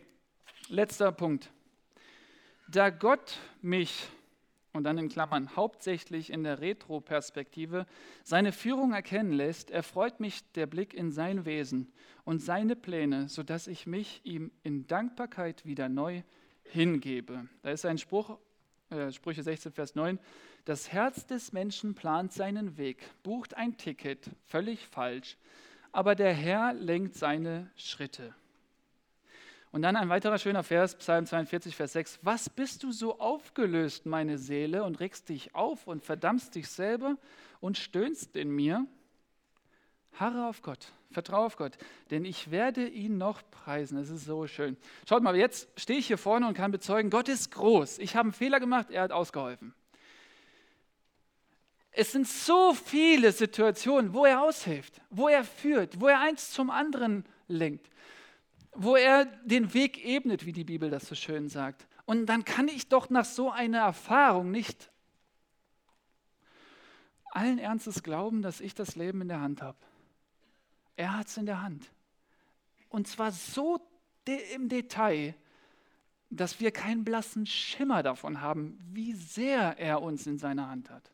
[0.70, 1.52] letzter Punkt.
[2.70, 4.08] Da Gott mich
[4.74, 7.86] und dann in Klammern hauptsächlich in der Retro-Perspektive,
[8.24, 11.91] seine Führung erkennen lässt, erfreut mich der Blick in sein Wesen
[12.24, 16.22] und seine Pläne, sodass ich mich ihm in Dankbarkeit wieder neu
[16.64, 17.50] hingebe.
[17.64, 18.38] Da ist ein Spruch,
[18.90, 20.20] äh, Sprüche 16, Vers 9,
[20.66, 25.38] das Herz des Menschen plant seinen Weg, bucht ein Ticket, völlig falsch,
[25.92, 28.34] aber der Herr lenkt seine Schritte.
[29.72, 32.20] Und dann ein weiterer schöner Vers, Psalm 42, Vers 6.
[32.24, 37.18] Was bist du so aufgelöst, meine Seele, und regst dich auf und verdammst dich selber
[37.60, 38.88] und stöhnst in mir?
[40.14, 41.78] Harre auf Gott, vertraue auf Gott,
[42.12, 43.97] denn ich werde ihn noch preisen.
[43.97, 44.78] Es ist so schön.
[45.07, 47.99] Schaut mal, jetzt stehe ich hier vorne und kann bezeugen, Gott ist groß.
[47.99, 49.74] Ich habe einen Fehler gemacht, er hat ausgeholfen.
[51.91, 56.70] Es sind so viele Situationen, wo er aushilft, wo er führt, wo er eins zum
[56.70, 57.89] anderen lenkt.
[58.74, 61.88] wo er den Weg ebnet, wie die Bibel das so schön sagt.
[62.05, 64.91] Und dann kann ich doch nach so einer Erfahrung nicht
[67.32, 69.78] allen Ernstes glauben, dass ich das Leben in der Hand habe.
[71.00, 71.89] Er hat es in der Hand.
[72.89, 73.80] Und zwar so
[74.54, 75.34] im Detail,
[76.30, 81.10] dass wir keinen blassen Schimmer davon haben, wie sehr er uns in seiner Hand hat.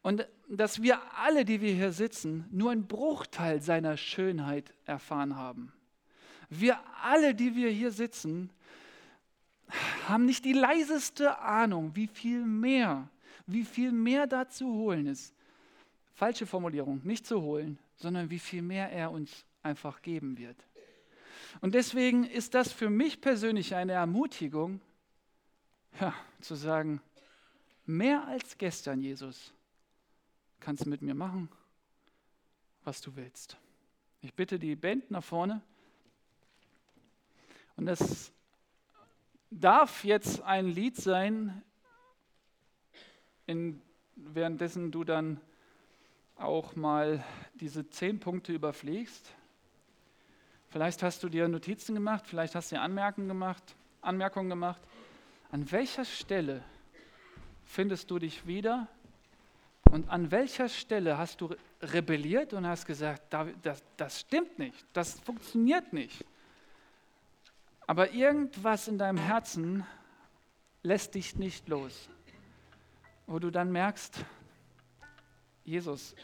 [0.00, 5.72] Und dass wir alle, die wir hier sitzen, nur einen Bruchteil seiner Schönheit erfahren haben.
[6.48, 8.48] Wir alle, die wir hier sitzen,
[10.06, 13.08] haben nicht die leiseste Ahnung, wie viel mehr,
[13.44, 15.34] wie viel mehr da zu holen ist.
[16.14, 20.56] Falsche Formulierung, nicht zu holen, sondern wie viel mehr er uns einfach geben wird.
[21.60, 24.80] Und deswegen ist das für mich persönlich eine Ermutigung,
[26.00, 27.00] ja, zu sagen,
[27.84, 29.52] mehr als gestern, Jesus,
[30.60, 31.48] kannst du mit mir machen,
[32.84, 33.56] was du willst.
[34.22, 35.60] Ich bitte die Band nach vorne.
[37.76, 38.32] Und das
[39.50, 41.62] darf jetzt ein Lied sein,
[43.46, 43.82] in,
[44.14, 45.40] währenddessen du dann
[46.42, 47.24] auch mal
[47.54, 49.32] diese zehn Punkte überfliegst.
[50.68, 54.80] Vielleicht hast du dir Notizen gemacht, vielleicht hast du dir Anmerkungen gemacht, Anmerkungen gemacht.
[55.50, 56.64] An welcher Stelle
[57.64, 58.88] findest du dich wieder
[59.90, 65.20] und an welcher Stelle hast du rebelliert und hast gesagt, das, das stimmt nicht, das
[65.20, 66.24] funktioniert nicht.
[67.86, 69.84] Aber irgendwas in deinem Herzen
[70.82, 72.08] lässt dich nicht los,
[73.26, 74.24] wo du dann merkst,
[75.64, 76.14] Jesus,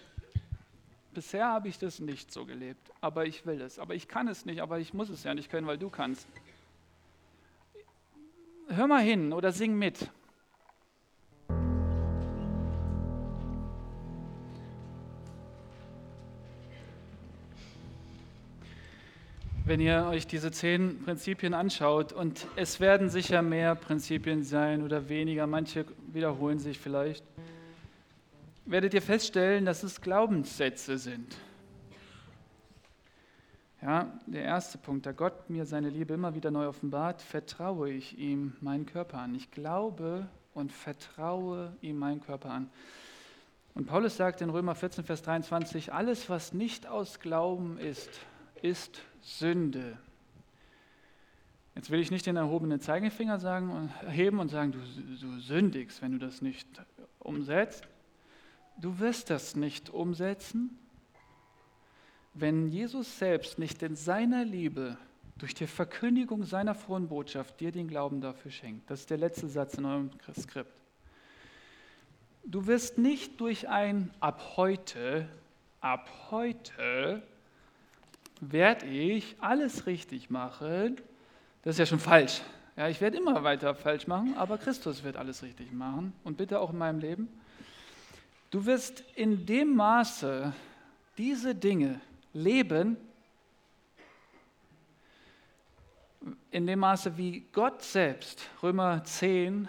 [1.18, 3.80] bisher habe ich das nicht so gelebt, aber ich will es.
[3.80, 6.28] Aber ich kann es nicht, aber ich muss es ja nicht können, weil du kannst.
[8.68, 10.08] Hör mal hin oder sing mit.
[19.64, 22.14] wenn ihr euch diese zehn Prinzipien anschaut.
[22.14, 27.22] Und es werden sicher mehr Prinzipien sein oder weniger, manche wiederholen sich vielleicht
[28.68, 31.36] werdet ihr feststellen, dass es Glaubenssätze sind.
[33.80, 38.18] Ja, der erste Punkt, da Gott mir seine Liebe immer wieder neu offenbart, vertraue ich
[38.18, 39.34] ihm meinen Körper an.
[39.34, 42.68] Ich glaube und vertraue ihm meinen Körper an.
[43.74, 48.10] Und Paulus sagt in Römer 14, Vers 23, alles, was nicht aus Glauben ist,
[48.60, 49.96] ist Sünde.
[51.76, 56.10] Jetzt will ich nicht den erhobenen Zeigefinger sagen heben und sagen, du, du sündigst, wenn
[56.10, 56.66] du das nicht
[57.20, 57.86] umsetzt
[58.80, 60.78] du wirst das nicht umsetzen,
[62.34, 64.96] wenn Jesus selbst nicht in seiner Liebe
[65.38, 68.90] durch die Verkündigung seiner frohen Botschaft dir den Glauben dafür schenkt.
[68.90, 70.72] Das ist der letzte Satz in eurem Skript.
[72.44, 75.28] Du wirst nicht durch ein ab heute,
[75.80, 77.22] ab heute
[78.40, 80.96] werde ich alles richtig machen.
[81.62, 82.40] Das ist ja schon falsch.
[82.76, 86.60] Ja, ich werde immer weiter falsch machen, aber Christus wird alles richtig machen und bitte
[86.60, 87.28] auch in meinem Leben.
[88.50, 90.54] Du wirst in dem Maße
[91.18, 92.00] diese Dinge
[92.32, 92.96] leben,
[96.50, 99.68] in dem Maße, wie Gott selbst, Römer 10,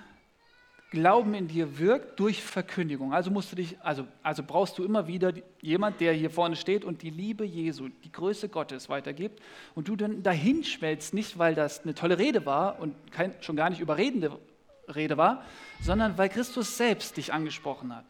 [0.92, 3.14] Glauben in dir wirkt durch Verkündigung.
[3.14, 6.84] Also musst du dich, also, also brauchst du immer wieder jemand, der hier vorne steht
[6.84, 9.40] und die Liebe Jesu, die Größe Gottes weitergibt
[9.76, 13.56] und du dann dahin schmelzt, nicht weil das eine tolle Rede war und kein, schon
[13.56, 14.40] gar nicht überredende
[14.88, 15.44] Rede war,
[15.80, 18.08] sondern weil Christus selbst dich angesprochen hat.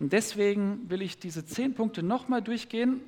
[0.00, 3.00] Und deswegen will ich diese zehn Punkte nochmal durchgehen,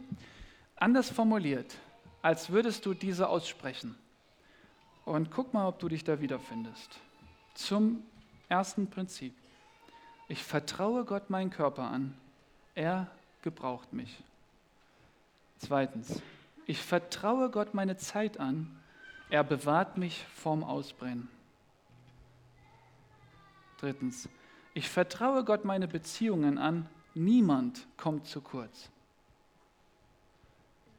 [0.77, 1.77] anders formuliert,
[2.23, 3.97] als würdest du diese aussprechen.
[5.05, 6.99] Und guck mal, ob du dich da wiederfindest.
[7.55, 8.03] Zum
[8.49, 9.35] ersten Prinzip.
[10.29, 12.15] Ich vertraue Gott meinen Körper an.
[12.75, 13.11] Er
[13.43, 14.23] gebraucht mich.
[15.59, 16.21] Zweitens.
[16.67, 18.77] Ich vertraue Gott meine Zeit an.
[19.31, 21.29] Er bewahrt mich vorm Ausbrennen.
[23.79, 24.29] Drittens.
[24.77, 26.87] Ich vertraue Gott meine Beziehungen an.
[27.15, 28.91] Niemand kommt zu kurz.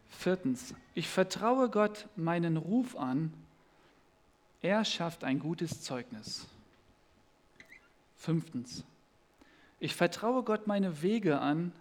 [0.09, 3.32] Viertens, ich vertraue Gott meinen Ruf an.
[4.63, 6.47] Er schafft ein gutes Zeugnis.
[8.15, 8.84] Fünftens,
[9.80, 11.71] ich vertraue Gott meine Wege an.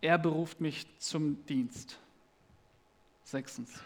[0.00, 2.00] Er beruft mich zum Dienst.
[3.22, 3.78] Sechstens,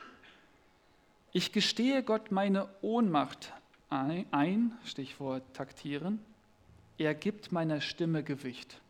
[1.34, 3.52] ich gestehe Gott meine Ohnmacht
[3.90, 6.24] ein, Stichwort taktieren.
[6.98, 8.80] Er gibt meiner Stimme Gewicht.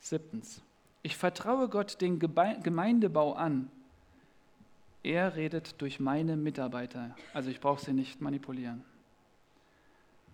[0.00, 0.60] Siebtens.
[1.02, 3.70] Ich vertraue Gott den Gemeindebau an.
[5.04, 7.14] Er redet durch meine Mitarbeiter.
[7.32, 8.84] Also ich brauche sie nicht manipulieren.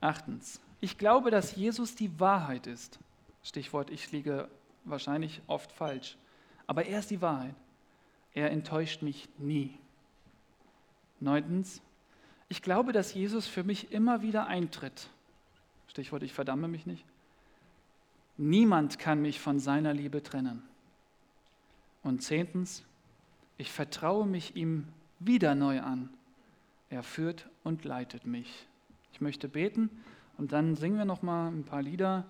[0.01, 0.63] Achtens.
[0.81, 2.99] Ich glaube, dass Jesus die Wahrheit ist.
[3.43, 4.49] Stichwort, ich liege
[4.85, 6.17] wahrscheinlich oft falsch.
[6.67, 7.55] Aber er ist die Wahrheit.
[8.33, 9.79] er enttäuscht mich nie.
[11.21, 11.83] Neuntens,
[12.53, 15.09] ich glaube, dass Jesus für mich immer wieder eintritt.
[15.89, 17.03] Stichwort, ich verdamme mich nicht.
[18.37, 20.63] Niemand kann mich von seiner Liebe trennen.
[22.03, 22.85] Und zehntens,
[23.57, 24.87] ich vertraue mich ihm
[25.19, 26.11] wieder neu an.
[26.91, 28.67] Er führt und leitet mich.
[29.15, 29.89] Ich möchte beten
[30.37, 32.27] und dann singen wir noch mal ein paar Lieder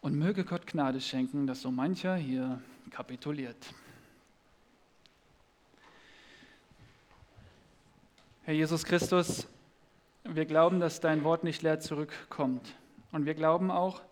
[0.00, 3.74] und möge Gott Gnade schenken, dass so mancher hier kapituliert.
[8.50, 9.46] Herr Jesus Christus,
[10.24, 12.74] wir glauben, dass dein Wort nicht leer zurückkommt.
[13.12, 14.02] Und wir glauben auch,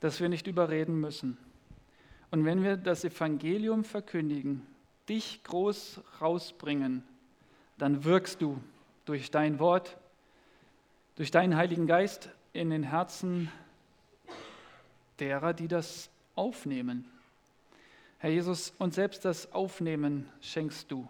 [0.00, 1.38] dass wir nicht überreden müssen.
[2.30, 4.66] Und wenn wir das Evangelium verkündigen,
[5.08, 7.04] dich groß rausbringen,
[7.78, 8.60] dann wirkst du
[9.06, 9.96] durch dein Wort,
[11.16, 13.50] durch deinen Heiligen Geist in den Herzen
[15.20, 17.06] derer, die das aufnehmen.
[18.18, 21.08] Herr Jesus, und selbst das Aufnehmen schenkst du.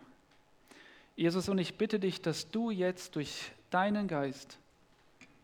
[1.21, 4.59] Jesus, und ich bitte dich, dass du jetzt durch deinen Geist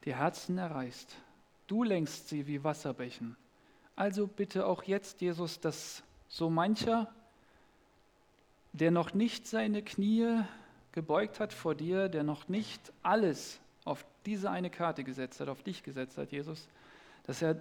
[0.07, 1.15] die Herzen erreichst.
[1.67, 3.37] Du lenkst sie wie Wasserbächen.
[3.95, 7.13] Also bitte auch jetzt, Jesus, dass so mancher,
[8.73, 10.41] der noch nicht seine Knie
[10.93, 15.63] gebeugt hat vor dir, der noch nicht alles auf diese eine Karte gesetzt hat, auf
[15.63, 16.69] dich gesetzt hat, Jesus,
[17.27, 17.61] dass er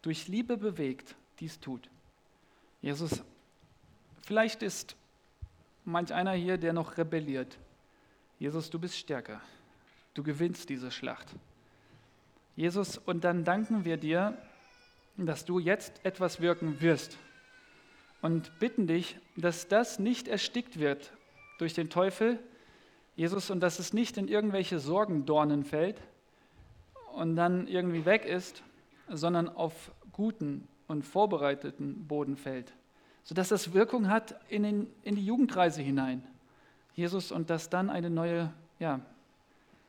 [0.00, 1.90] durch Liebe bewegt dies tut.
[2.80, 3.22] Jesus,
[4.22, 4.96] vielleicht ist
[5.84, 7.58] manch einer hier, der noch rebelliert.
[8.38, 9.40] Jesus, du bist stärker.
[10.14, 11.28] Du gewinnst diese Schlacht.
[12.56, 14.36] Jesus, und dann danken wir dir,
[15.16, 17.16] dass du jetzt etwas wirken wirst.
[18.20, 21.12] Und bitten dich, dass das nicht erstickt wird
[21.58, 22.38] durch den Teufel,
[23.16, 26.00] Jesus, und dass es nicht in irgendwelche Sorgendornen fällt
[27.14, 28.62] und dann irgendwie weg ist,
[29.08, 32.72] sondern auf guten und vorbereiteten Boden fällt
[33.24, 36.22] sodass das Wirkung hat in, den, in die Jugendkreise hinein.
[36.94, 39.00] Jesus, und dass dann eine neue ja,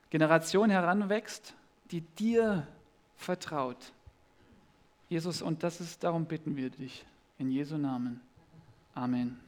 [0.10, 1.54] Generation heranwächst,
[1.92, 2.66] die dir
[3.18, 3.92] vertraut.
[5.10, 7.06] Jesus, und das ist, darum bitten wir dich.
[7.40, 8.22] In Jesu Namen.
[8.94, 9.40] Amen.